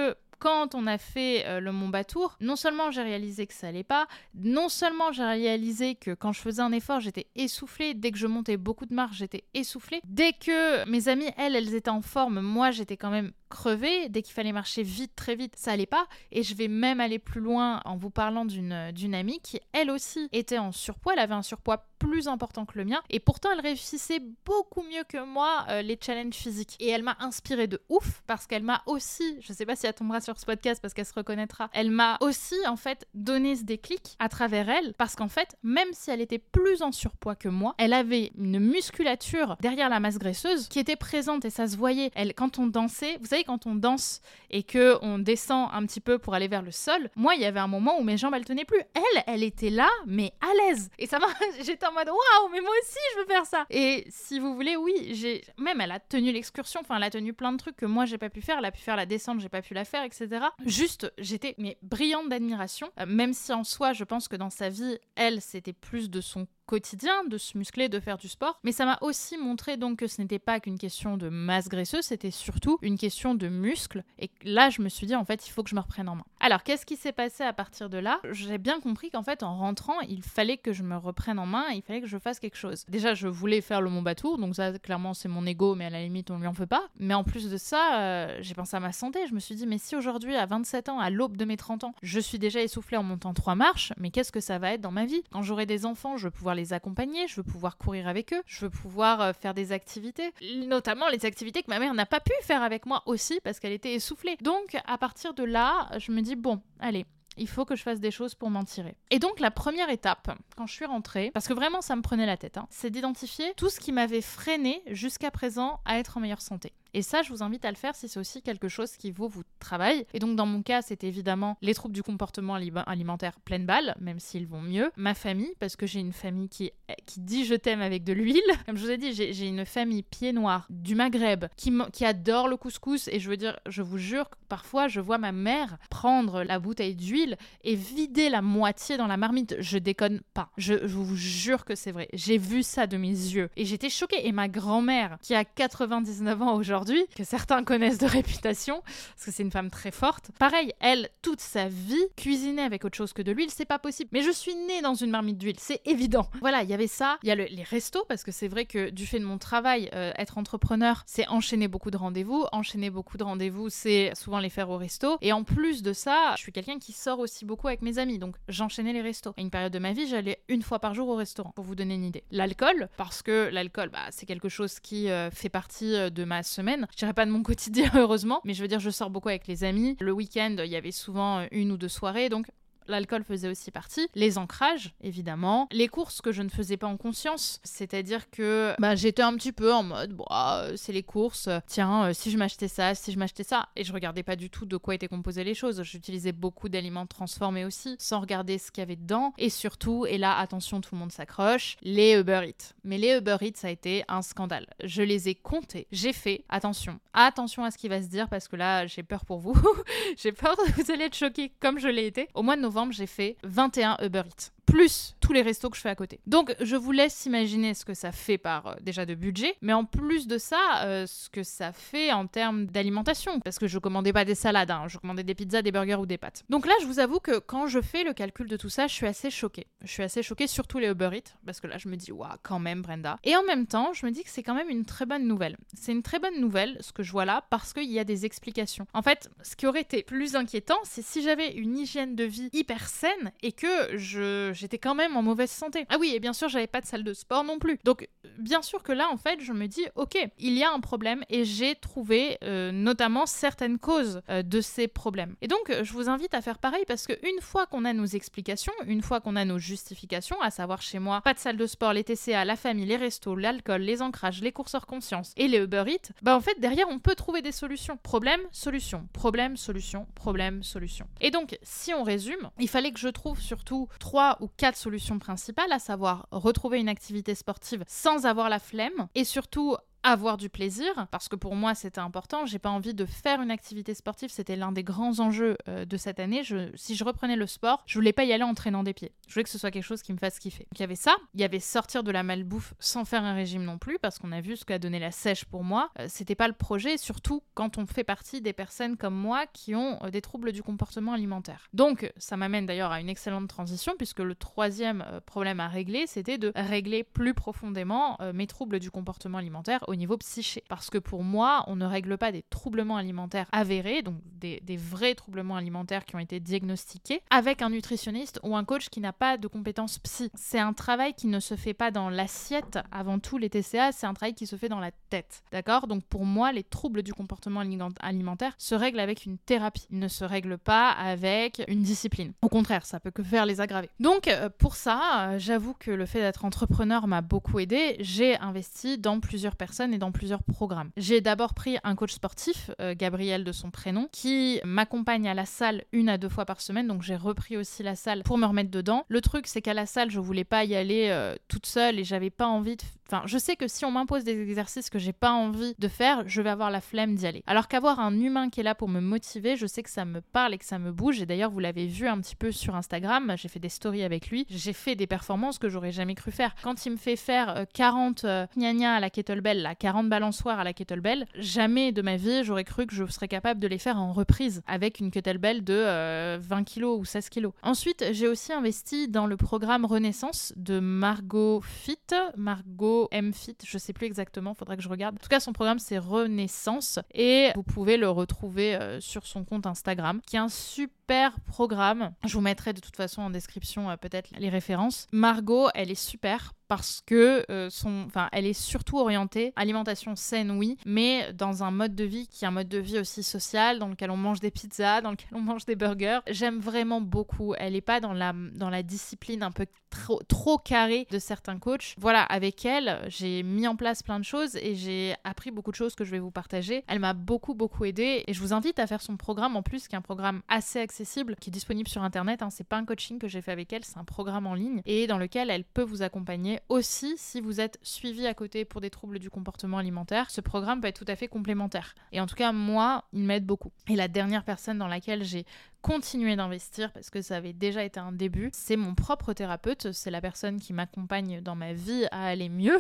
[0.44, 3.86] quand on a fait euh, le Mont Batour, non seulement j'ai réalisé que ça allait
[3.86, 8.18] pas, non seulement j'ai réalisé que quand je faisais un effort, j'étais essoufflée, dès que
[8.18, 10.02] je montais beaucoup de marches, j'étais essoufflée.
[10.04, 14.10] Dès que mes amies, elles, elles étaient en forme, moi j'étais quand même crevée.
[14.10, 16.08] Dès qu'il fallait marcher vite, très vite, ça allait pas.
[16.32, 19.92] Et je vais même aller plus loin en vous parlant d'une d'une amie qui, elle
[19.92, 21.14] aussi, était en surpoids.
[21.14, 23.02] Elle avait un surpoids plus important que le mien.
[23.10, 26.76] Et pourtant, elle réussissait beaucoup mieux que moi euh, les challenges physiques.
[26.80, 29.94] Et elle m'a inspirée de ouf parce qu'elle m'a aussi, je sais pas si elle
[29.94, 33.64] tombera sur ce podcast parce qu'elle se reconnaîtra, elle m'a aussi en fait donné ce
[33.64, 37.48] déclic à travers elle parce qu'en fait, même si elle était plus en surpoids que
[37.48, 41.78] moi, elle avait une musculature derrière la masse graisseuse qui était présente et ça se
[41.78, 42.12] voyait.
[42.16, 46.00] Elle, quand on dansait, vous savez, quand on danse et que on descend un petit
[46.00, 48.34] peu pour aller vers le sol, moi, il y avait un moment où mes jambes
[48.36, 48.82] elles tenaient plus.
[48.94, 50.90] Elle, elle était là, mais à l'aise.
[51.00, 51.28] Et ça m'a,
[51.64, 53.66] j'étais en mode waouh, mais moi aussi je veux faire ça.
[53.70, 57.34] Et si vous voulez, oui, j'ai même elle a tenu l'excursion, enfin elle a tenu
[57.34, 58.58] plein de trucs que moi j'ai pas pu faire.
[58.60, 60.46] Elle a pu faire la descente, j'ai pas pu la faire, etc.
[60.66, 64.70] Juste, j'étais mais brillante d'admiration, euh, même si en soi, je pense que dans sa
[64.70, 68.60] vie, elle, c'était plus de son quotidien de se muscler, de faire du sport.
[68.64, 72.06] Mais ça m'a aussi montré donc que ce n'était pas qu'une question de masse graisseuse,
[72.06, 74.04] c'était surtout une question de muscles.
[74.20, 76.16] Et là, je me suis dit, en fait, il faut que je me reprenne en
[76.16, 76.26] main.
[76.46, 78.20] Alors, qu'est-ce qui s'est passé à partir de là?
[78.32, 81.64] J'ai bien compris qu'en fait, en rentrant, il fallait que je me reprenne en main,
[81.74, 82.84] il fallait que je fasse quelque chose.
[82.90, 85.90] Déjà, je voulais faire le Mont Batour, donc ça, clairement, c'est mon ego, mais à
[85.90, 86.84] la limite, on lui en veut pas.
[87.00, 89.26] Mais en plus de ça, euh, j'ai pensé à ma santé.
[89.26, 91.86] Je me suis dit, mais si aujourd'hui, à 27 ans, à l'aube de mes 30
[91.86, 94.82] ans, je suis déjà essoufflée en montant trois marches, mais qu'est-ce que ça va être
[94.82, 95.24] dans ma vie?
[95.32, 98.44] Quand j'aurai des enfants, je vais pouvoir les accompagner, je veux pouvoir courir avec eux,
[98.48, 100.34] je veux pouvoir euh, faire des activités,
[100.68, 103.72] notamment les activités que ma mère n'a pas pu faire avec moi aussi parce qu'elle
[103.72, 104.36] était essoufflée.
[104.42, 107.06] Donc à partir de là, je me dis bon, allez,
[107.38, 108.96] il faut que je fasse des choses pour m'en tirer.
[109.10, 112.26] Et donc la première étape, quand je suis rentrée, parce que vraiment ça me prenait
[112.26, 116.20] la tête, hein, c'est d'identifier tout ce qui m'avait freiné jusqu'à présent à être en
[116.20, 116.74] meilleure santé.
[116.94, 119.28] Et ça, je vous invite à le faire si c'est aussi quelque chose qui vaut
[119.28, 120.06] vous travaille.
[120.14, 124.20] Et donc, dans mon cas, c'est évidemment les troubles du comportement alimentaire pleine balle, même
[124.20, 124.92] s'ils vont mieux.
[124.96, 126.72] Ma famille, parce que j'ai une famille qui,
[127.06, 128.42] qui dit je t'aime avec de l'huile.
[128.66, 132.48] Comme je vous ai dit, j'ai une famille pied noir du Maghreb qui, qui adore
[132.48, 133.08] le couscous.
[133.08, 136.60] Et je veux dire, je vous jure que parfois, je vois ma mère prendre la
[136.60, 139.56] bouteille d'huile et vider la moitié dans la marmite.
[139.60, 140.50] Je déconne pas.
[140.58, 142.08] Je vous jure que c'est vrai.
[142.14, 143.50] J'ai vu ça de mes yeux.
[143.56, 144.28] Et j'étais choquée.
[144.28, 146.83] Et ma grand-mère, qui a 99 ans aujourd'hui,
[147.16, 150.32] que certains connaissent de réputation, parce que c'est une femme très forte.
[150.40, 154.10] Pareil, elle, toute sa vie, cuisiner avec autre chose que de l'huile, c'est pas possible.
[154.14, 156.30] Mais je suis née dans une marmite d'huile, c'est évident.
[156.42, 157.18] Voilà, il y avait ça.
[157.24, 159.90] Il y a les restos, parce que c'est vrai que du fait de mon travail,
[159.94, 162.46] euh, être entrepreneur, c'est enchaîner beaucoup de rendez-vous.
[162.52, 165.18] Enchaîner beaucoup de rendez-vous, c'est souvent les faire au resto.
[165.22, 168.20] Et en plus de ça, je suis quelqu'un qui sort aussi beaucoup avec mes amis,
[168.20, 169.34] donc j'enchaînais les restos.
[169.38, 171.76] À une période de ma vie, j'allais une fois par jour au restaurant, pour vous
[171.76, 172.24] donner une idée.
[172.32, 176.44] L'alcool, parce que l'alcool, bah, c'est quelque chose qui euh, fait partie euh, de ma
[176.44, 179.30] semaine je dirais pas de mon quotidien, heureusement, mais je veux dire, je sors beaucoup
[179.30, 179.98] avec les amis.
[180.00, 182.48] Le week-end, il y avait souvent une ou deux soirées, donc
[182.88, 186.98] l'alcool faisait aussi partie, les ancrages évidemment, les courses que je ne faisais pas en
[186.98, 191.50] conscience, c'est-à-dire que bah, j'étais un petit peu en mode bon, ah, c'est les courses,
[191.68, 194.50] tiens, euh, si je m'achetais ça, si je m'achetais ça, et je regardais pas du
[194.50, 195.84] tout de quoi étaient composées les choses.
[195.84, 200.18] J'utilisais beaucoup d'aliments transformés aussi, sans regarder ce qu'il y avait dedans, et surtout, et
[200.18, 202.74] là attention, tout le monde s'accroche, les Uber Eats.
[202.84, 204.68] Mais les Uber Eats, ça a été un scandale.
[204.84, 208.48] Je les ai comptés, j'ai fait attention, attention à ce qui va se dire parce
[208.48, 209.56] que là, j'ai peur pour vous,
[210.18, 212.28] j'ai peur que vous allez être choqués comme je l'ai été.
[212.34, 215.82] Au mois de novembre j'ai fait 21 Uber Eats plus tous les restos que je
[215.82, 216.20] fais à côté.
[216.28, 219.74] Donc je vous laisse imaginer ce que ça fait par euh, déjà de budget, mais
[219.74, 223.80] en plus de ça, euh, ce que ça fait en termes d'alimentation, parce que je
[223.80, 226.44] commandais pas des salades, hein, je commandais des pizzas, des burgers ou des pâtes.
[226.50, 228.94] Donc là, je vous avoue que quand je fais le calcul de tout ça, je
[228.94, 229.68] suis assez choquée.
[229.82, 232.32] Je suis assez choquée, surtout les Uber Eats, parce que là, je me dis, waouh,
[232.42, 233.18] quand même, Brenda.
[233.24, 235.58] Et en même temps, je me dis que c'est quand même une très bonne nouvelle.
[235.74, 238.26] C'est une très bonne nouvelle, ce que je vois là, parce qu'il y a des
[238.26, 238.88] explications.
[238.94, 242.50] En fait, ce qui aurait été plus inquiétant, c'est si j'avais une hygiène de vie
[242.54, 245.86] hyper saine et que je j'étais quand même en mauvaise santé.
[245.90, 247.80] Ah oui, et bien sûr, j'avais pas de salle de sport non plus.
[247.84, 250.80] Donc, bien sûr que là, en fait, je me dis, ok, il y a un
[250.80, 255.36] problème et j'ai trouvé euh, notamment certaines causes euh, de ces problèmes.
[255.42, 258.74] Et donc, je vous invite à faire pareil parce qu'une fois qu'on a nos explications,
[258.86, 261.94] une fois qu'on a nos justifications, à savoir chez moi, pas de salle de sport,
[261.94, 265.60] les TCA, la famille, les restos, l'alcool, les ancrages, les courses hors conscience et les
[265.60, 267.98] Uber Eats, bah en fait, derrière, on peut trouver des solutions.
[267.98, 269.08] Problème, solution.
[269.14, 270.08] Problème, solution.
[270.16, 271.08] Problème, solution.
[271.22, 275.72] Et donc, si on résume, il fallait que je trouve surtout trois quatre solutions principales,
[275.72, 281.08] à savoir retrouver une activité sportive sans avoir la flemme et surtout avoir du plaisir,
[281.12, 282.46] parce que pour moi c'était important.
[282.46, 285.98] J'ai pas envie de faire une activité sportive, c'était l'un des grands enjeux euh, de
[285.98, 286.44] cette année.
[286.76, 289.12] Si je reprenais le sport, je voulais pas y aller en traînant des pieds.
[289.28, 290.66] Je voulais que ce soit quelque chose qui me fasse kiffer.
[290.66, 293.34] Donc il y avait ça, il y avait sortir de la malbouffe sans faire un
[293.34, 295.90] régime non plus, parce qu'on a vu ce qu'a donné la sèche pour moi.
[296.00, 299.74] Euh, c'était pas le projet, surtout quand on fait partie des personnes comme moi qui
[299.74, 301.70] ont euh, des troubles du comportement alimentaire.
[301.74, 306.38] Donc ça m'amène d'ailleurs à une excellente transition, puisque le troisième problème à régler, c'était
[306.38, 310.64] de régler plus profondément mes troubles du comportement alimentaire au niveau psyché.
[310.68, 315.16] Parce que pour moi, on ne règle pas des troublements alimentaires avérés, donc des, vrais
[315.16, 319.38] troublements alimentaires qui ont été diagnostiqués, avec un nutritionniste ou un coach qui n'a pas
[319.38, 320.30] de compétences psy.
[320.34, 324.06] C'est un travail qui ne se fait pas dans l'assiette avant tout, les TCA, c'est
[324.06, 325.44] un travail qui se fait dans la tête.
[325.52, 325.88] D'accord?
[325.88, 327.62] Donc pour moi, les troubles du comportement
[328.02, 329.88] alimentaire se règlent avec une thérapie.
[329.92, 332.34] Ils ne se règlent pas avec une discipline.
[332.42, 333.90] Au contraire, ça peut que faire les aggraver.
[334.00, 337.96] Donc euh, pour ça, euh, j'avoue que le fait d'être entrepreneur m'a beaucoup aidé.
[338.00, 340.92] J'ai investi dans plusieurs personnes et dans plusieurs programmes.
[340.98, 345.46] J'ai d'abord pris un coach sportif, euh, Gabriel de son prénom, qui m'accompagne à la
[345.46, 348.46] salle une à deux fois par semaine, donc j'ai repris aussi la salle pour me
[348.46, 349.06] remettre dedans.
[349.10, 352.04] Le truc, c'est qu'à la salle, je voulais pas y aller euh, toute seule et
[352.04, 355.14] j'avais pas envie de Enfin, je sais que si on m'impose des exercices que j'ai
[355.14, 357.44] pas envie de faire, je vais avoir la flemme d'y aller.
[357.46, 360.20] Alors qu'avoir un humain qui est là pour me motiver, je sais que ça me
[360.20, 361.22] parle et que ça me bouge.
[361.22, 364.30] Et d'ailleurs, vous l'avez vu un petit peu sur Instagram, j'ai fait des stories avec
[364.30, 364.48] lui.
[364.50, 366.56] J'ai fait des performances que j'aurais jamais cru faire.
[366.64, 370.64] Quand il me fait faire 40 euh, euh à la kettlebell, là, 40 balançoires à
[370.64, 374.00] la kettlebell, jamais de ma vie j'aurais cru que je serais capable de les faire
[374.00, 377.50] en reprise avec une kettlebell de 20 euh, kg ou 16 kg.
[377.62, 382.00] Ensuite, j'ai aussi investi dans le programme Renaissance de Margot Fit.
[382.36, 385.16] Margot M-Fit, je sais plus exactement, faudrait que je regarde.
[385.16, 389.44] En tout cas, son programme c'est Renaissance et vous pouvez le retrouver euh, sur son
[389.44, 392.14] compte Instagram, qui est un super programme.
[392.26, 395.08] Je vous mettrai de toute façon en description euh, peut-être les références.
[395.12, 400.50] Margot, elle est super parce que euh, son, enfin, elle est surtout orientée alimentation saine,
[400.50, 403.78] oui, mais dans un mode de vie qui est un mode de vie aussi social,
[403.78, 406.22] dans lequel on mange des pizzas, dans lequel on mange des burgers.
[406.26, 407.54] J'aime vraiment beaucoup.
[407.60, 411.60] Elle n'est pas dans la, dans la discipline un peu trop, trop carrée de certains
[411.60, 411.94] coachs.
[412.00, 415.76] Voilà, avec elle, j'ai mis en place plein de choses et j'ai appris beaucoup de
[415.76, 416.84] choses que je vais vous partager.
[416.88, 419.88] Elle m'a beaucoup, beaucoup aidé et je vous invite à faire son programme en plus,
[419.88, 422.42] qui est un programme assez accessible, qui est disponible sur internet.
[422.42, 422.50] Hein.
[422.50, 425.06] C'est pas un coaching que j'ai fait avec elle, c'est un programme en ligne et
[425.06, 428.90] dans lequel elle peut vous accompagner aussi si vous êtes suivi à côté pour des
[428.90, 430.30] troubles du comportement alimentaire.
[430.30, 431.96] Ce programme peut être tout à fait complémentaire.
[432.12, 433.72] Et en tout cas, moi, il m'aide beaucoup.
[433.88, 435.46] Et la dernière personne dans laquelle j'ai
[435.84, 438.50] continuer d'investir parce que ça avait déjà été un début.
[438.54, 442.80] C'est mon propre thérapeute, c'est la personne qui m'accompagne dans ma vie à aller mieux.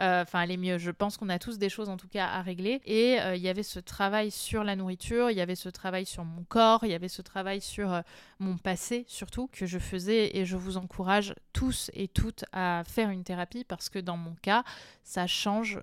[0.00, 2.42] Euh, enfin, aller mieux, je pense qu'on a tous des choses en tout cas à
[2.42, 2.80] régler.
[2.84, 6.06] Et euh, il y avait ce travail sur la nourriture, il y avait ce travail
[6.06, 8.00] sur mon corps, il y avait ce travail sur euh,
[8.40, 13.10] mon passé surtout que je faisais et je vous encourage tous et toutes à faire
[13.10, 14.64] une thérapie parce que dans mon cas,
[15.04, 15.80] ça change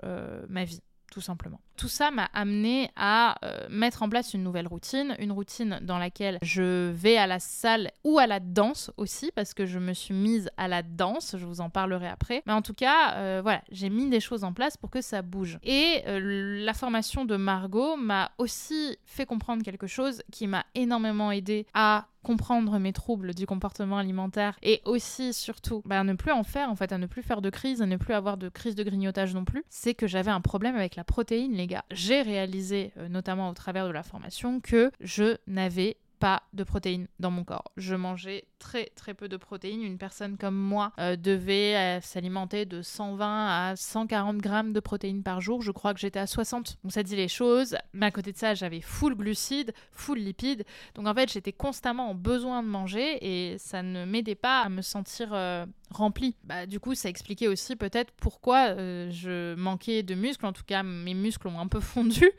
[0.50, 1.62] ma vie tout simplement.
[1.79, 5.97] Tout ça m'a amené à euh, mettre en place une nouvelle routine, une routine dans
[5.97, 9.93] laquelle je vais à la salle ou à la danse aussi, parce que je me
[9.93, 12.43] suis mise à la danse, je vous en parlerai après.
[12.45, 15.21] Mais en tout cas, euh, voilà, j'ai mis des choses en place pour que ça
[15.21, 15.57] bouge.
[15.63, 21.31] Et euh, la formation de Margot m'a aussi fait comprendre quelque chose qui m'a énormément
[21.31, 26.31] aidé à comprendre mes troubles du comportement alimentaire et aussi surtout bah, à ne plus
[26.31, 28.49] en faire en fait à ne plus faire de crise à ne plus avoir de
[28.49, 32.21] crise de grignotage non plus c'est que j'avais un problème avec la protéine les j'ai
[32.21, 37.32] réalisé euh, notamment au travers de la formation que je n'avais pas de protéines dans
[37.32, 37.71] mon corps.
[37.77, 39.82] Je mangeais très très peu de protéines.
[39.82, 45.24] Une personne comme moi euh, devait euh, s'alimenter de 120 à 140 grammes de protéines
[45.24, 45.62] par jour.
[45.62, 46.78] Je crois que j'étais à 60.
[46.84, 47.78] Donc ça dit les choses.
[47.93, 50.65] Mais à côté de ça, j'avais full glucides, full lipides.
[50.95, 54.69] Donc en fait, j'étais constamment en besoin de manger et ça ne m'aidait pas à
[54.69, 56.36] me sentir euh, rempli.
[56.43, 60.45] Bah, du coup, ça expliquait aussi peut-être pourquoi euh, je manquais de muscles.
[60.45, 62.30] En tout cas, mes muscles ont un peu fondu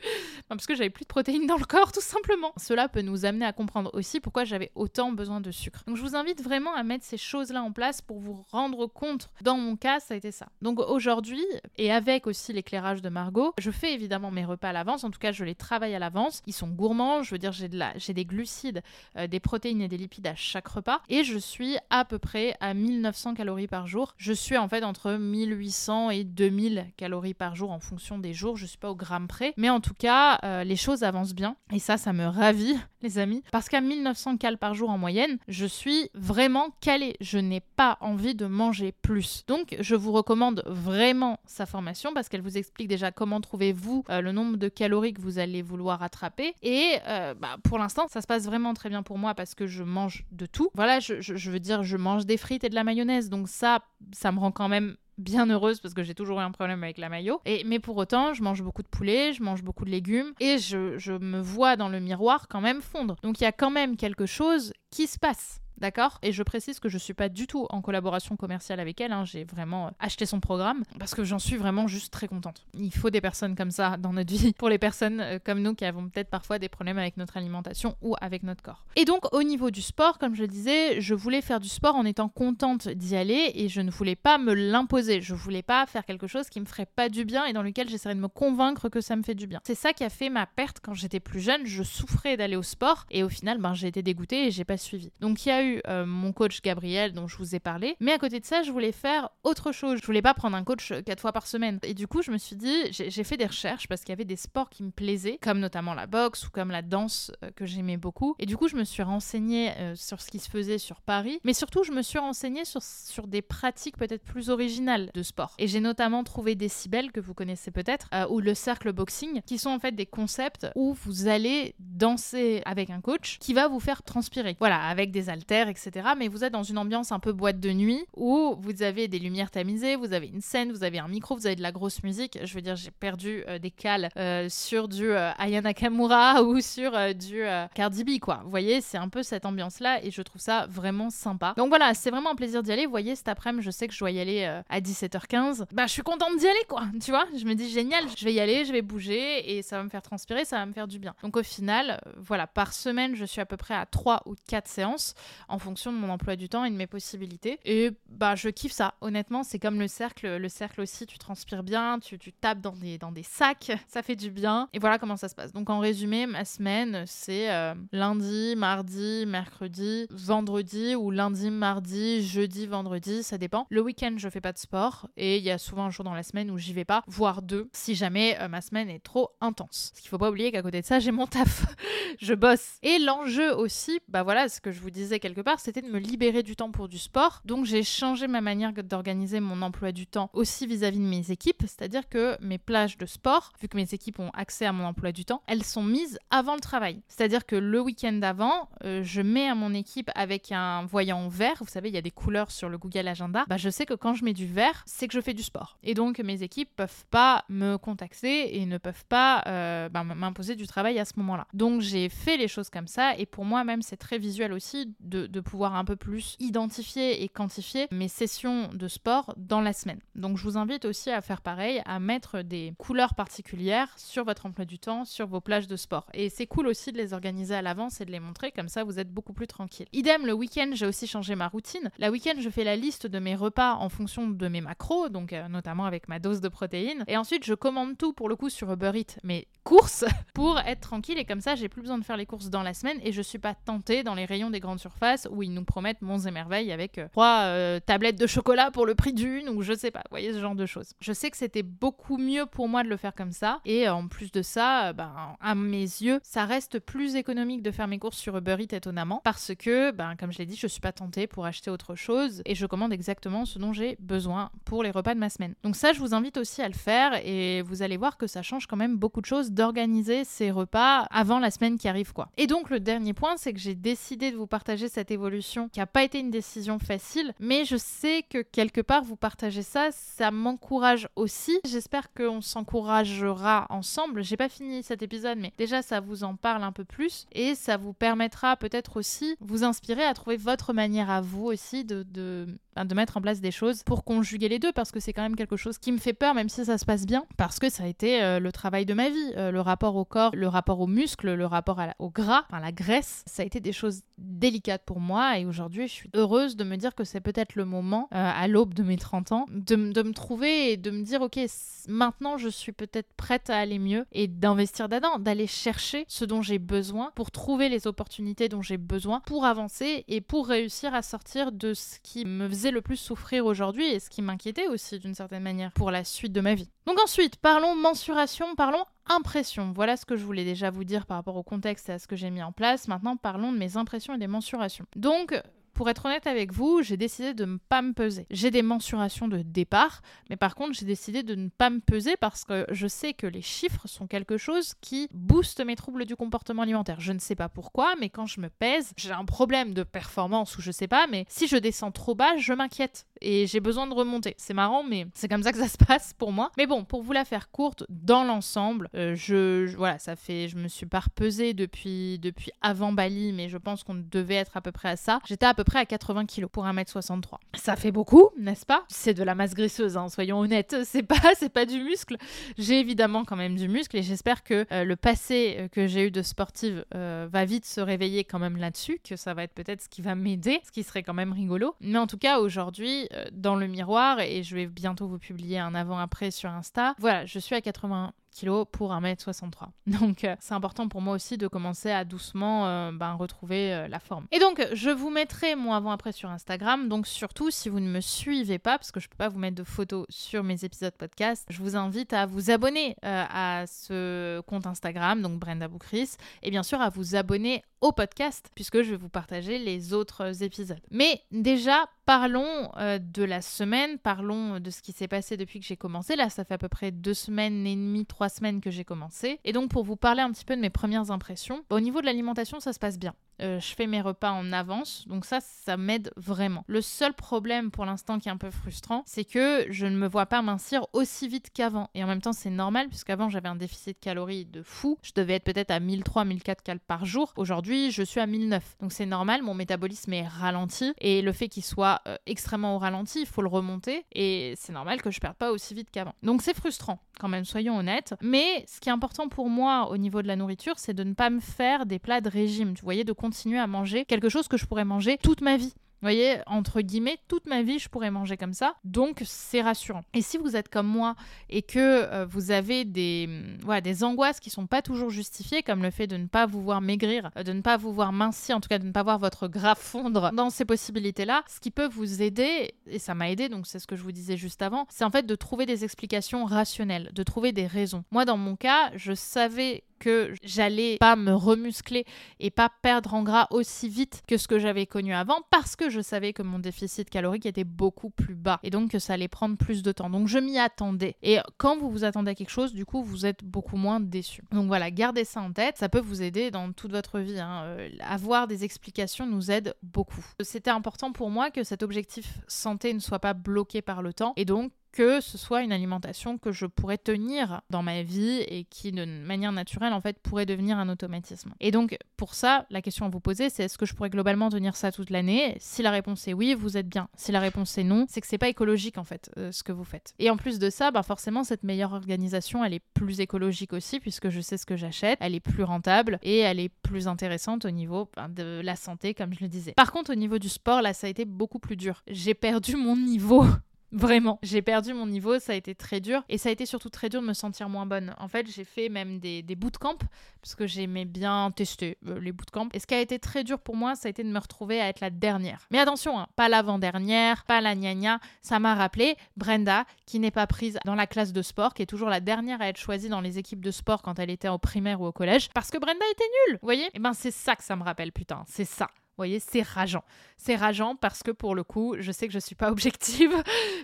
[0.47, 2.53] parce que j'avais plus de protéines dans le corps, tout simplement.
[2.57, 5.83] Cela peut nous amener à comprendre aussi pourquoi j'avais autant besoin de sucre.
[5.87, 9.29] Donc, je vous invite vraiment à mettre ces choses-là en place pour vous rendre compte.
[9.41, 10.47] Dans mon cas, ça a été ça.
[10.61, 11.43] Donc, aujourd'hui,
[11.77, 15.03] et avec aussi l'éclairage de Margot, je fais évidemment mes repas à l'avance.
[15.03, 16.41] En tout cas, je les travaille à l'avance.
[16.47, 17.23] Ils sont gourmands.
[17.23, 17.93] Je veux dire, j'ai de la...
[17.93, 18.81] des glucides,
[19.17, 21.01] euh, des protéines et des lipides à chaque repas.
[21.09, 24.13] Et je suis à peu près à 1900 calories par jour.
[24.17, 28.57] Je suis en fait entre 1800 et 2000 calories par jour en fonction des jours.
[28.57, 31.55] Je suis pas au gramme près, mais en tout cas, euh, les choses avancent bien.
[31.71, 35.37] Et ça, ça me ravit, les amis, parce qu'à 1900 cal par jour en moyenne,
[35.47, 37.15] je suis vraiment calée.
[37.21, 39.43] Je n'ai pas envie de manger plus.
[39.47, 44.21] Donc, je vous recommande vraiment sa formation parce qu'elle vous explique déjà comment trouvez-vous euh,
[44.21, 46.53] le nombre de calories que vous allez vouloir attraper.
[46.61, 49.67] Et euh, bah, pour l'instant, ça se passe vraiment très bien pour moi parce que
[49.67, 50.69] je mange de tout.
[50.73, 53.29] Voilà, je, veux dire, je mange des frites et de la mayonnaise.
[53.29, 53.79] Donc ça,
[54.11, 56.97] ça me rend quand même bien heureuse parce que j'ai toujours eu un problème avec
[56.97, 57.41] la maillot.
[57.65, 61.17] Mais pour autant, je mange beaucoup de poulet, je mange beaucoup de légumes et je
[61.17, 63.15] me vois dans le miroir quand même fondre.
[63.21, 65.61] Donc il y a quand même quelque chose qui se passe.
[65.81, 69.11] D'accord Et je précise que je suis pas du tout en collaboration commerciale avec elle.
[69.11, 69.25] Hein.
[69.25, 72.67] J'ai vraiment euh, acheté son programme parce que j'en suis vraiment juste très contente.
[72.75, 75.73] Il faut des personnes comme ça dans notre vie pour les personnes euh, comme nous
[75.73, 78.85] qui avons peut-être parfois des problèmes avec notre alimentation ou avec notre corps.
[78.95, 81.95] Et donc, au niveau du sport, comme je le disais, je voulais faire du sport
[81.95, 85.19] en étant contente d'y aller et je ne voulais pas me l'imposer.
[85.19, 87.89] Je voulais pas faire quelque chose qui me ferait pas du bien et dans lequel
[87.89, 89.61] j'essaierais de me convaincre que ça me fait du bien.
[89.65, 91.65] C'est ça qui a fait ma perte quand j'étais plus jeune.
[91.65, 94.77] Je souffrais d'aller au sport et au final, ben, j'ai été dégoûtée et j'ai pas
[94.77, 95.11] suivi.
[95.21, 97.95] Donc, il y a eu euh, mon coach Gabriel dont je vous ai parlé.
[97.99, 99.99] Mais à côté de ça, je voulais faire autre chose.
[100.01, 101.79] Je voulais pas prendre un coach euh, quatre fois par semaine.
[101.83, 104.25] Et du coup, je me suis dit, j'ai fait des recherches parce qu'il y avait
[104.25, 107.65] des sports qui me plaisaient, comme notamment la boxe ou comme la danse euh, que
[107.65, 108.35] j'aimais beaucoup.
[108.39, 111.39] Et du coup, je me suis renseignée sur ce qui se faisait sur Paris.
[111.43, 115.55] Mais surtout, je me suis renseignée sur, des pratiques peut-être plus originales de sport.
[115.57, 119.69] Et j'ai notamment trouvé Décibel, que vous connaissez peut-être, ou le cercle boxing, qui sont
[119.69, 124.03] en fait des concepts où vous allez danser avec un coach qui va vous faire
[124.03, 124.55] transpirer.
[124.59, 126.09] Voilà, avec des haltères etc.
[126.17, 129.19] Mais vous êtes dans une ambiance un peu boîte de nuit où vous avez des
[129.19, 132.03] lumières tamisées, vous avez une scène, vous avez un micro, vous avez de la grosse
[132.03, 132.39] musique.
[132.43, 136.61] Je veux dire, j'ai perdu euh, des cales euh, sur du euh, Aya Nakamura ou
[136.61, 138.41] sur du Cardi B, quoi.
[138.43, 141.53] Vous voyez, c'est un peu cette ambiance-là et je trouve ça vraiment sympa.
[141.57, 142.85] Donc voilà, c'est vraiment un plaisir d'y aller.
[142.85, 145.65] Vous voyez, cet après-midi, je sais que je dois y aller à 17h15.
[145.73, 146.83] Bah, je suis contente d'y aller, quoi.
[147.03, 149.77] Tu vois, je me dis génial, je vais y aller, je vais bouger et ça
[149.77, 151.13] va me faire transpirer, ça va me faire du bien.
[151.23, 154.67] Donc au final, voilà, par semaine, je suis à peu près à 3 ou 4
[154.67, 155.15] séances
[155.51, 157.59] en fonction de mon emploi du temps et de mes possibilités.
[157.65, 158.95] Et bah je kiffe ça.
[159.01, 160.37] Honnêtement, c'est comme le cercle.
[160.37, 164.01] Le cercle aussi, tu transpires bien, tu, tu tapes dans des, dans des sacs, ça
[164.01, 164.69] fait du bien.
[164.73, 165.51] Et voilà comment ça se passe.
[165.51, 172.65] Donc en résumé, ma semaine, c'est euh, lundi, mardi, mercredi, vendredi ou lundi, mardi, jeudi,
[172.65, 173.67] vendredi, ça dépend.
[173.69, 176.13] Le week-end, je fais pas de sport et il y a souvent un jour dans
[176.13, 179.31] la semaine où j'y vais pas, voire deux, si jamais euh, ma semaine est trop
[179.41, 179.89] intense.
[179.91, 181.65] Parce qu'il faut pas oublier qu'à côté de ça, j'ai mon taf.
[182.19, 182.77] je bosse.
[182.83, 185.99] Et l'enjeu aussi, bah voilà, ce que je vous disais quelque part, c'était de me
[185.99, 187.41] libérer du temps pour du sport.
[187.45, 191.61] Donc j'ai changé ma manière d'organiser mon emploi du temps aussi vis-à-vis de mes équipes,
[191.61, 195.11] c'est-à-dire que mes plages de sport, vu que mes équipes ont accès à mon emploi
[195.11, 197.01] du temps, elles sont mises avant le travail.
[197.07, 201.55] C'est-à-dire que le week-end d'avant, euh, je mets à mon équipe avec un voyant vert,
[201.59, 203.93] vous savez, il y a des couleurs sur le Google Agenda, bah, je sais que
[203.93, 205.77] quand je mets du vert, c'est que je fais du sport.
[205.83, 210.55] Et donc mes équipes peuvent pas me contacter et ne peuvent pas euh, bah, m'imposer
[210.55, 211.47] du travail à ce moment-là.
[211.53, 214.93] Donc j'ai fait les choses comme ça et pour moi même c'est très visuel aussi
[214.99, 219.73] de, de pouvoir un peu plus identifier et quantifier mes sessions de sport dans la
[219.73, 219.99] semaine.
[220.15, 224.45] Donc je vous invite aussi à faire pareil, à mettre des couleurs particulières sur votre
[224.45, 226.07] emploi du temps, sur vos plages de sport.
[226.13, 228.83] Et c'est cool aussi de les organiser à l'avance et de les montrer, comme ça
[228.83, 229.87] vous êtes beaucoup plus tranquille.
[229.93, 231.91] Idem, le week-end, j'ai aussi changé ma routine.
[231.97, 235.33] La week-end, je fais la liste de mes repas en fonction de mes macros, donc
[235.33, 237.03] euh, notamment avec ma dose de protéines.
[237.07, 240.81] Et ensuite, je commande tout pour le coup sur Uber Eats, mes courses, pour être
[240.81, 243.11] tranquille et comme ça, j'ai plus besoin de faire les courses dans la semaine et
[243.11, 246.19] je suis pas tentée dans les rayons des grandes surfaces où ils nous promettent monts
[246.19, 249.73] et merveilles avec euh, trois euh, tablettes de chocolat pour le prix d'une ou je
[249.73, 250.93] sais pas, vous voyez ce genre de choses.
[250.99, 254.07] Je sais que c'était beaucoup mieux pour moi de le faire comme ça et en
[254.07, 258.17] plus de ça, ben, à mes yeux, ça reste plus économique de faire mes courses
[258.17, 261.27] sur Uber Eats étonnamment parce que, ben, comme je l'ai dit, je suis pas tentée
[261.27, 265.13] pour acheter autre chose et je commande exactement ce dont j'ai besoin pour les repas
[265.13, 265.55] de ma semaine.
[265.63, 268.41] Donc ça, je vous invite aussi à le faire et vous allez voir que ça
[268.41, 272.29] change quand même beaucoup de choses d'organiser ces repas avant la semaine qui arrive quoi.
[272.37, 275.79] Et donc le dernier point, c'est que j'ai décidé de vous partager cette évolution qui
[275.79, 279.89] n'a pas été une décision facile, mais je sais que quelque part vous partagez ça,
[279.91, 281.59] ça m'encourage aussi.
[281.65, 284.23] J'espère qu'on s'encouragera ensemble.
[284.23, 287.55] J'ai pas fini cet épisode, mais déjà ça vous en parle un peu plus et
[287.55, 292.03] ça vous permettra peut-être aussi vous inspirer à trouver votre manière à vous aussi de,
[292.03, 295.21] de de mettre en place des choses pour conjuguer les deux parce que c'est quand
[295.21, 297.69] même quelque chose qui me fait peur même si ça se passe bien parce que
[297.69, 299.33] ça a été euh, le travail de ma vie.
[299.37, 302.71] Euh, le rapport au corps le rapport aux muscles le rapport au gras enfin la
[302.71, 305.37] graisse ça a été des choses délicates pour moi.
[305.37, 308.47] Et aujourd'hui je suis heureuse de me dire que c'est peut-être le moment euh, à
[308.47, 311.39] l'aube de mes 30 ans de, de, me trouver et de me dire ok
[311.87, 316.41] maintenant je suis peut-être prête à aller mieux et d'investir dedans d'aller chercher ce dont
[316.41, 321.01] j'ai besoin pour trouver les opportunités dont j'ai besoin pour avancer et pour réussir à
[321.01, 324.99] sortir de ce qui me faisait le plus souffrir aujourd'hui et ce qui m'inquiétait aussi
[324.99, 326.69] d'une certaine manière pour la suite de ma vie.
[326.85, 329.71] Donc ensuite, parlons mensuration, parlons impression.
[329.73, 332.07] Voilà ce que je voulais déjà vous dire par rapport au contexte et à ce
[332.07, 332.87] que j'ai mis en place.
[332.87, 334.85] Maintenant, parlons de mes impressions et des mensurations.
[334.95, 335.33] Donc,
[335.73, 338.27] pour être honnête avec vous, j'ai décidé de ne pas me peser.
[338.29, 342.15] J'ai des mensurations de départ, mais par contre, j'ai décidé de ne pas me peser
[342.17, 346.15] parce que je sais que les chiffres sont quelque chose qui booste mes troubles du
[346.15, 346.99] comportement alimentaire.
[346.99, 350.57] Je ne sais pas pourquoi, mais quand je me pèse, j'ai un problème de performance
[350.57, 353.87] ou je sais pas, mais si je descends trop bas, je m'inquiète et j'ai besoin
[353.87, 354.35] de remonter.
[354.37, 356.51] C'est marrant, mais c'est comme ça que ça se passe pour moi.
[356.57, 360.57] Mais bon, pour vous la faire courte, dans l'ensemble, euh, je, voilà, ça fait, je
[360.57, 364.61] me suis pas repesée depuis depuis avant Bali, mais je pense qu'on devait être à
[364.61, 365.19] peu près à ça.
[365.25, 367.35] J'étais à peu près à 80 kg pour 1m63.
[367.53, 368.83] Ça fait beaucoup, n'est-ce pas?
[368.87, 370.75] C'est de la masse graisseuse, hein, soyons honnêtes.
[370.91, 372.17] C'est pas c'est pas du muscle.
[372.57, 376.07] J'ai évidemment quand même du muscle et j'espère que euh, le passé euh, que j'ai
[376.07, 379.81] eu de sportive va vite se réveiller quand même là-dessus, que ça va être peut-être
[379.81, 381.75] ce qui va m'aider, ce qui serait quand même rigolo.
[381.79, 385.75] Mais en tout cas, aujourd'hui, dans le miroir et je vais bientôt vous publier un
[385.75, 386.95] avant-après sur Insta.
[386.99, 389.67] Voilà, je suis à 80 kg pour 1m63.
[389.87, 393.99] Donc euh, c'est important pour moi aussi de commencer à doucement euh, ben, retrouver la
[393.99, 394.25] forme.
[394.31, 396.87] Et donc je vous mettrai mon avant-après sur Instagram.
[396.87, 399.55] Donc surtout si vous ne me suivez pas, parce que je peux pas vous mettre
[399.55, 404.65] de photos sur mes épisodes podcast, je vous invite à vous abonner à ce compte
[404.65, 408.97] Instagram, donc Brenda Boukris, et bien sûr à vous abonner au podcast, puisque je vais
[408.97, 410.81] vous partager les autres épisodes.
[410.91, 415.65] Mais déjà, parlons euh, de la semaine, parlons de ce qui s'est passé depuis que
[415.65, 416.17] j'ai commencé.
[416.17, 419.39] Là, ça fait à peu près deux semaines et demie, trois semaines que j'ai commencé.
[419.45, 422.05] Et donc, pour vous parler un petit peu de mes premières impressions, au niveau de
[422.05, 423.13] l'alimentation, ça se passe bien.
[423.41, 425.05] Euh, je fais mes repas en avance.
[425.07, 426.63] Donc ça, ça m'aide vraiment.
[426.67, 430.07] Le seul problème pour l'instant qui est un peu frustrant, c'est que je ne me
[430.07, 431.89] vois pas mincir aussi vite qu'avant.
[431.95, 434.97] Et en même temps, c'est normal puisqu'avant, j'avais un déficit de calories de fou.
[435.01, 437.33] Je devais être peut-être à 1003, 1004 calories par jour.
[437.35, 438.77] Aujourd'hui, je suis à 1009.
[438.81, 440.93] Donc c'est normal, mon métabolisme est ralenti.
[440.99, 444.05] Et le fait qu'il soit euh, extrêmement au ralenti, il faut le remonter.
[444.13, 446.13] Et c'est normal que je perde pas aussi vite qu'avant.
[446.23, 448.15] Donc c'est frustrant quand même, soyons honnêtes.
[448.21, 451.13] Mais ce qui est important pour moi au niveau de la nourriture, c'est de ne
[451.13, 452.73] pas me faire des plats de régime.
[452.73, 455.73] Tu voyez, de continuer à manger quelque chose que je pourrais manger toute ma vie.
[456.01, 458.75] Vous voyez, entre guillemets, toute ma vie, je pourrais manger comme ça.
[458.83, 460.03] Donc, c'est rassurant.
[460.13, 461.15] Et si vous êtes comme moi
[461.47, 463.29] et que euh, vous avez des,
[463.61, 466.61] voilà, des angoisses qui sont pas toujours justifiées, comme le fait de ne pas vous
[466.61, 469.03] voir maigrir, euh, de ne pas vous voir mincir, en tout cas de ne pas
[469.03, 473.29] voir votre gras fondre dans ces possibilités-là, ce qui peut vous aider, et ça m'a
[473.29, 475.67] aidé, donc c'est ce que je vous disais juste avant, c'est en fait de trouver
[475.67, 478.03] des explications rationnelles, de trouver des raisons.
[478.09, 482.05] Moi, dans mon cas, je savais que j'allais pas me remuscler
[482.39, 485.89] et pas perdre en gras aussi vite que ce que j'avais connu avant parce que
[485.89, 489.27] je savais que mon déficit calorique était beaucoup plus bas et donc que ça allait
[489.27, 490.09] prendre plus de temps.
[490.09, 491.15] Donc je m'y attendais.
[491.21, 494.43] Et quand vous vous attendez à quelque chose, du coup, vous êtes beaucoup moins déçu.
[494.51, 495.77] Donc voilà, gardez ça en tête.
[495.77, 497.39] Ça peut vous aider dans toute votre vie.
[497.39, 497.63] Hein.
[497.65, 500.25] Euh, avoir des explications nous aide beaucoup.
[500.41, 504.33] C'était important pour moi que cet objectif santé ne soit pas bloqué par le temps
[504.35, 508.65] et donc que ce soit une alimentation que je pourrais tenir dans ma vie et
[508.65, 511.53] qui, de manière naturelle, en fait, pourrait devenir un automatisme.
[511.59, 514.49] Et donc, pour ça, la question à vous poser, c'est est-ce que je pourrais globalement
[514.49, 515.55] tenir ça toute l'année?
[515.59, 517.07] Si la réponse est oui, vous êtes bien.
[517.15, 519.71] Si la réponse est non, c'est que c'est pas écologique, en fait, euh, ce que
[519.71, 520.13] vous faites.
[520.19, 523.99] Et en plus de ça, bah forcément, cette meilleure organisation, elle est plus écologique aussi,
[523.99, 527.65] puisque je sais ce que j'achète, elle est plus rentable et elle est plus intéressante
[527.65, 529.73] au niveau ben, de la santé, comme je le disais.
[529.73, 532.03] Par contre, au niveau du sport, là, ça a été beaucoup plus dur.
[532.07, 533.45] J'ai perdu mon niveau
[533.91, 534.39] Vraiment.
[534.41, 536.23] J'ai perdu mon niveau, ça a été très dur.
[536.29, 538.15] Et ça a été surtout très dur de me sentir moins bonne.
[538.19, 539.97] En fait, j'ai fait même des, des bootcamps,
[540.41, 542.69] parce que j'aimais bien tester euh, les bootcamps.
[542.73, 544.79] Et ce qui a été très dur pour moi, ça a été de me retrouver
[544.79, 545.67] à être la dernière.
[545.71, 550.47] Mais attention, hein, pas l'avant-dernière, pas la gna Ça m'a rappelé Brenda, qui n'est pas
[550.47, 553.21] prise dans la classe de sport, qui est toujours la dernière à être choisie dans
[553.21, 556.05] les équipes de sport quand elle était au primaire ou au collège, parce que Brenda
[556.11, 556.59] était nulle.
[556.61, 556.85] Vous voyez?
[556.85, 558.43] Et eh ben c'est ça que ça me rappelle, putain.
[558.47, 558.87] C'est ça.
[559.21, 560.03] Vous voyez, c'est rageant.
[560.37, 563.31] C'est rageant parce que pour le coup, je sais que je suis pas objective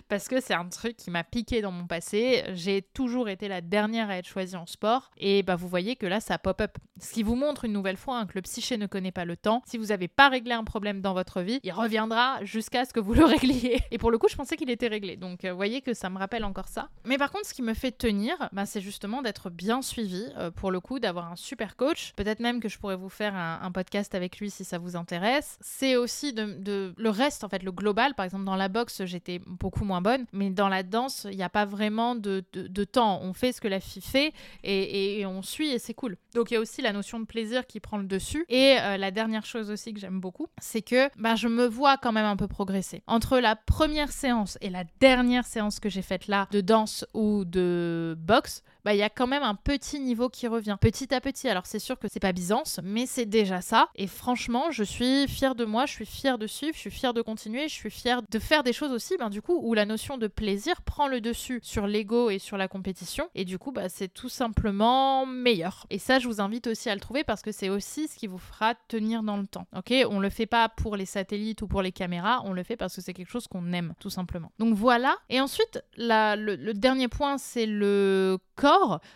[0.08, 2.42] parce que c'est un truc qui m'a piqué dans mon passé.
[2.54, 6.06] J'ai toujours été la dernière à être choisie en sport et bah vous voyez que
[6.06, 6.76] là ça pop up.
[7.00, 9.36] Ce qui vous montre une nouvelle fois hein, que le psyché ne connaît pas le
[9.36, 9.62] temps.
[9.64, 12.98] Si vous n'avez pas réglé un problème dans votre vie, il reviendra jusqu'à ce que
[12.98, 13.78] vous le régliez.
[13.92, 15.16] Et pour le coup, je pensais qu'il était réglé.
[15.16, 16.88] Donc euh, vous voyez que ça me rappelle encore ça.
[17.04, 20.26] Mais par contre, ce qui me fait tenir, bah, c'est justement d'être bien suivi.
[20.36, 22.14] Euh, pour le coup, d'avoir un super coach.
[22.16, 25.27] Peut-être même que je pourrais vous faire un podcast avec lui si ça vous intéresse.
[25.60, 28.14] C'est aussi de le reste, en fait, le global.
[28.14, 31.42] Par exemple, dans la boxe, j'étais beaucoup moins bonne, mais dans la danse, il n'y
[31.42, 32.42] a pas vraiment de,
[32.84, 33.20] temps.
[33.22, 34.32] On fait ce que la fille fait
[34.64, 36.16] et, on suit et c'est cool.
[36.34, 38.44] Donc, il y a aussi la notion de plaisir qui prend le dessus.
[38.48, 41.96] Et euh, la dernière chose aussi que j'aime beaucoup, c'est que bah, je me vois
[41.96, 43.02] quand même un peu progresser.
[43.06, 47.44] Entre la première séance et la dernière séance que j'ai faite là, de danse ou
[47.44, 51.20] de boxe, bah, il y a quand même un petit niveau qui revient petit à
[51.20, 51.46] petit.
[51.46, 53.90] Alors c'est sûr que c'est pas Byzance, mais c'est déjà ça.
[53.96, 57.12] Et franchement, je suis fière de moi, je suis fière de suivre, je suis fière
[57.12, 59.84] de continuer, je suis fière de faire des choses aussi, ben, du coup, où la
[59.84, 63.28] notion de plaisir prend le dessus sur l'ego et sur la compétition.
[63.34, 65.84] Et du coup, bah, c'est tout simplement meilleur.
[65.90, 68.26] Et ça, je vous invite aussi à le trouver parce que c'est aussi ce qui
[68.26, 69.66] vous fera tenir dans le temps.
[69.76, 72.78] Ok, on le fait pas pour les satellites ou pour les caméras, on le fait
[72.78, 74.50] parce que c'est quelque chose qu'on aime, tout simplement.
[74.58, 75.14] Donc voilà.
[75.28, 78.38] Et ensuite, la, le dernier point, c'est le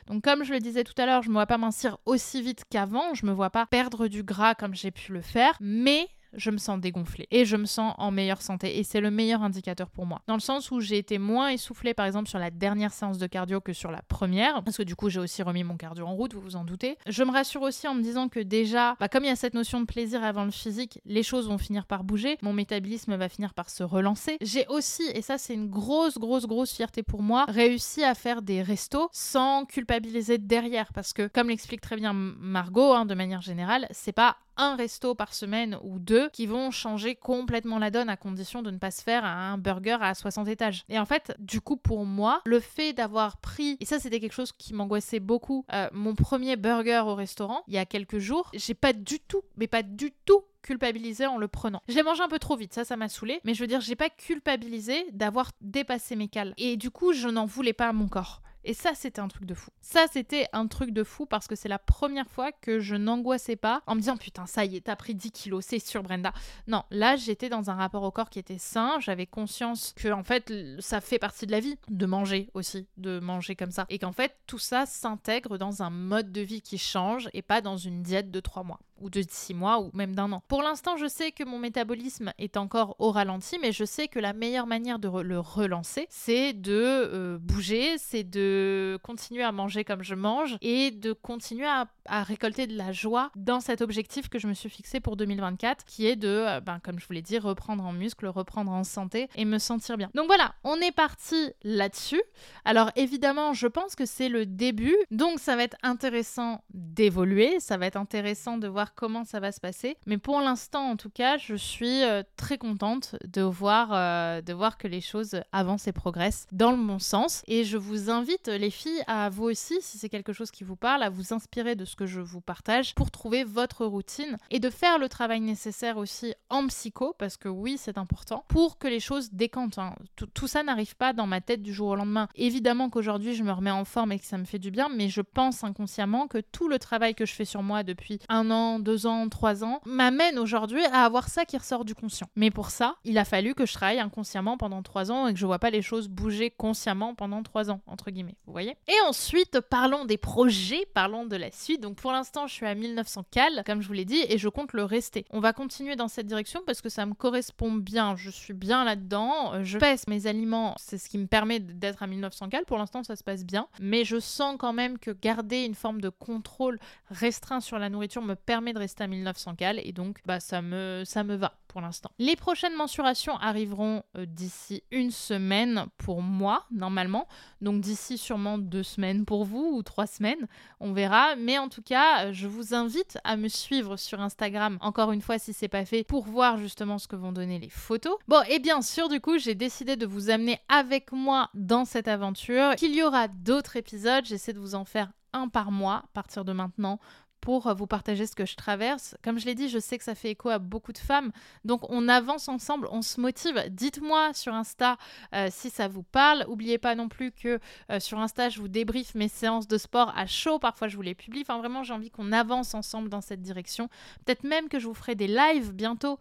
[0.07, 2.65] Donc comme je le disais tout à l'heure, je me vois pas mincir aussi vite
[2.71, 6.51] qu'avant, je me vois pas perdre du gras comme j'ai pu le faire, mais je
[6.51, 8.79] me sens dégonflée et je me sens en meilleure santé.
[8.79, 10.23] Et c'est le meilleur indicateur pour moi.
[10.27, 13.27] Dans le sens où j'ai été moins essoufflée, par exemple, sur la dernière séance de
[13.27, 16.15] cardio que sur la première, parce que du coup, j'ai aussi remis mon cardio en
[16.15, 16.97] route, vous vous en doutez.
[17.07, 19.55] Je me rassure aussi en me disant que déjà, bah, comme il y a cette
[19.55, 23.29] notion de plaisir avant le physique, les choses vont finir par bouger, mon métabolisme va
[23.29, 24.37] finir par se relancer.
[24.41, 28.43] J'ai aussi, et ça c'est une grosse, grosse, grosse fierté pour moi, réussi à faire
[28.43, 33.43] des restos sans culpabiliser derrière, parce que comme l'explique très bien Margot, hein, de manière
[33.43, 38.09] générale, c'est pas un resto par semaine ou deux qui vont changer complètement la donne
[38.09, 40.85] à condition de ne pas se faire un burger à 60 étages.
[40.89, 44.33] Et en fait, du coup, pour moi, le fait d'avoir pris, et ça c'était quelque
[44.33, 48.51] chose qui m'angoissait beaucoup, euh, mon premier burger au restaurant, il y a quelques jours,
[48.55, 51.83] j'ai pas du tout, mais pas du tout culpabilisé en le prenant.
[51.89, 53.81] Je l'ai mangé un peu trop vite, ça, ça m'a saoulé, mais je veux dire,
[53.81, 56.55] j'ai pas culpabilisé d'avoir dépassé mes cales.
[56.57, 58.43] Et du coup, je n'en voulais pas à mon corps.
[58.65, 59.71] Et ça, c'était un truc de fou.
[59.81, 63.57] Ça, c'était un truc de fou parce que c'est la première fois que je n'angoissais
[63.57, 66.33] pas en me disant putain, ça y est, t'as pris 10 kilos, c'est sûr, Brenda.
[66.67, 68.99] Non, là, j'étais dans un rapport au corps qui était sain.
[69.01, 73.19] J'avais conscience que, en fait, ça fait partie de la vie de manger aussi, de
[73.19, 73.87] manger comme ça.
[73.89, 77.61] Et qu'en fait, tout ça s'intègre dans un mode de vie qui change et pas
[77.61, 80.43] dans une diète de 3 mois ou de 6 mois ou même d'un an.
[80.49, 84.19] Pour l'instant, je sais que mon métabolisme est encore au ralenti, mais je sais que
[84.19, 89.85] la meilleure manière de le relancer, c'est de euh, bouger, c'est de continuer à manger
[89.85, 91.87] comme je mange et de continuer à,
[92.25, 96.07] récolter de la joie dans cet objectif que je me suis fixé pour 2024, qui
[96.07, 99.29] est de, euh, ben, comme je vous l'ai dit, reprendre en muscle, reprendre en santé
[99.37, 100.11] et me sentir bien.
[100.15, 102.23] Donc voilà, on est parti là-dessus.
[102.65, 107.77] Alors évidemment, je pense que c'est le début, donc ça va être intéressant d'évoluer, ça
[107.77, 109.97] va être intéressant de voir comment ça va se passer.
[110.07, 114.53] Mais pour l'instant, en tout cas, je suis euh, très contente de voir, euh, de
[114.53, 117.43] voir que les choses avancent et progressent dans le bon sens.
[117.47, 120.77] Et je vous invite, les filles, à vous aussi, si c'est quelque chose qui vous
[120.77, 124.61] parle, à vous inspirer de ce que je vous partage pour trouver votre routine et
[124.61, 128.89] de faire le travail nécessaire aussi en psycho, parce que oui, c'est important, pour que
[128.89, 129.79] les choses décantent.
[129.79, 129.95] Hein.
[130.17, 132.29] Tout, tout ça n'arrive pas dans ma tête du jour au lendemain.
[132.35, 135.09] Évidemment qu'aujourd'hui, je me remets en forme et que ça me fait du bien, mais
[135.09, 138.72] je pense inconsciemment que tout le travail que je fais sur moi depuis un an,
[138.79, 142.29] deux ans, trois ans, m'amène aujourd'hui à avoir ça qui ressort du conscient.
[142.37, 145.39] Mais pour ça, il a fallu que je travaille inconsciemment pendant trois ans et que
[145.39, 148.37] je vois pas les choses bouger consciemment pendant trois ans, entre guillemets.
[148.47, 148.77] Vous voyez?
[148.89, 151.81] Et ensuite, parlons des projets, parlons de la suite.
[151.81, 154.49] Donc pour l'instant, je suis à 1900 cal, comme je vous l'ai dit, et je
[154.49, 155.25] compte le rester.
[155.31, 158.17] On va continuer dans cette direction parce que ça me correspond bien.
[158.17, 159.55] Je suis bien là-dedans.
[159.55, 162.65] Euh, je pèse mes aliments, c'est ce qui me permet d'être à 1900 cal.
[162.65, 163.67] Pour l'instant, ça se passe bien.
[163.81, 166.79] Mais je sens quand même que garder une forme de contrôle
[167.11, 170.63] restreint sur la nourriture me permet de rester à 1900 cal et donc bah, ça,
[170.63, 172.11] me, ça me va pour l'instant.
[172.19, 177.27] Les prochaines mensurations arriveront euh, d'ici une semaine pour moi, normalement.
[177.61, 180.47] Donc d'ici sûrement deux semaines pour vous ou trois semaines,
[180.81, 181.35] on verra.
[181.37, 185.23] Mais en tout cas, euh, je vous invite à me suivre sur Instagram, encore une
[185.23, 188.17] fois si c'est pas fait, pour voir justement ce que vont donner les photos.
[188.29, 192.07] Bon, et bien sûr, du coup, j'ai décidé de vous amener avec moi dans cette
[192.07, 194.25] aventure, qu'il y aura d'autres épisodes.
[194.25, 196.99] J'essaie de vous en faire un par mois à partir de maintenant
[197.43, 199.15] pour euh, vous partager ce que je traverse.
[199.23, 201.33] Comme je l'ai dit, je sais que ça fait écho à beaucoup de femmes.
[201.67, 203.63] Donc on avance ensemble, on se motive.
[203.69, 204.97] Dites-moi sur Insta
[205.35, 206.47] euh, si ça vous parle.
[206.49, 207.59] N'oubliez pas non plus que
[207.91, 210.59] euh, sur Insta, je vous débriefe mes séances de sport à chaud.
[210.59, 211.43] Parfois, je vous les publie.
[211.43, 213.89] Enfin, vraiment, j'ai envie qu'on avance ensemble dans cette direction.
[214.25, 216.19] Peut-être même que je vous ferai des lives bientôt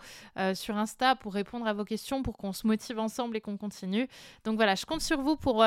[0.55, 4.07] sur Insta pour répondre à vos questions, pour qu'on se motive ensemble et qu'on continue.
[4.43, 5.63] Donc voilà, je compte sur vous pour,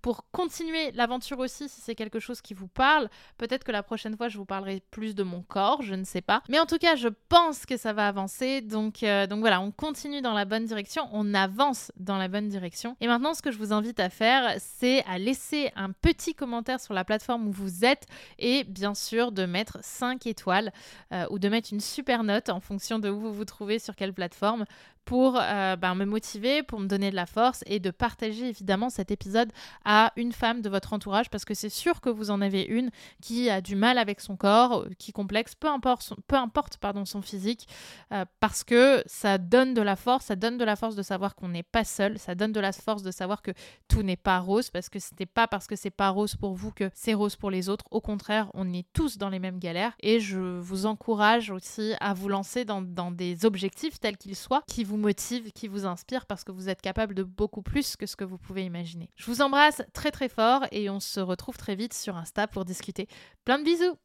[0.00, 3.10] pour continuer l'aventure aussi si c'est quelque chose qui vous parle.
[3.36, 6.20] Peut-être que la prochaine fois, je vous parlerai plus de mon corps, je ne sais
[6.20, 6.40] pas.
[6.48, 8.60] Mais en tout cas, je pense que ça va avancer.
[8.60, 12.48] Donc, euh, donc voilà, on continue dans la bonne direction, on avance dans la bonne
[12.48, 12.96] direction.
[13.00, 16.80] Et maintenant, ce que je vous invite à faire, c'est à laisser un petit commentaire
[16.80, 18.06] sur la plateforme où vous êtes
[18.38, 20.72] et bien sûr de mettre 5 étoiles
[21.12, 23.96] euh, ou de mettre une super note en fonction de où vous vous trouvez sur
[23.96, 24.64] quelle plateforme
[25.04, 28.90] pour euh, ben, me motiver, pour me donner de la force et de partager évidemment
[28.90, 29.52] cet épisode
[29.84, 32.90] à une femme de votre entourage parce que c'est sûr que vous en avez une
[33.20, 36.78] qui a du mal avec son corps, euh, qui complexe, peu importe son, peu importe,
[36.78, 37.68] pardon, son physique,
[38.12, 41.34] euh, parce que ça donne de la force, ça donne de la force de savoir
[41.34, 43.52] qu'on n'est pas seul, ça donne de la force de savoir que
[43.88, 46.70] tout n'est pas rose parce que n'est pas parce que c'est pas rose pour vous
[46.72, 47.84] que c'est rose pour les autres.
[47.90, 52.14] Au contraire, on est tous dans les mêmes galères et je vous encourage aussi à
[52.14, 56.24] vous lancer dans, dans des objectifs tels qu'ils soient qui vous motive, qui vous inspire
[56.26, 59.10] parce que vous êtes capable de beaucoup plus que ce que vous pouvez imaginer.
[59.16, 62.64] Je vous embrasse très très fort et on se retrouve très vite sur Insta pour
[62.64, 63.08] discuter.
[63.44, 63.96] Plein de bisous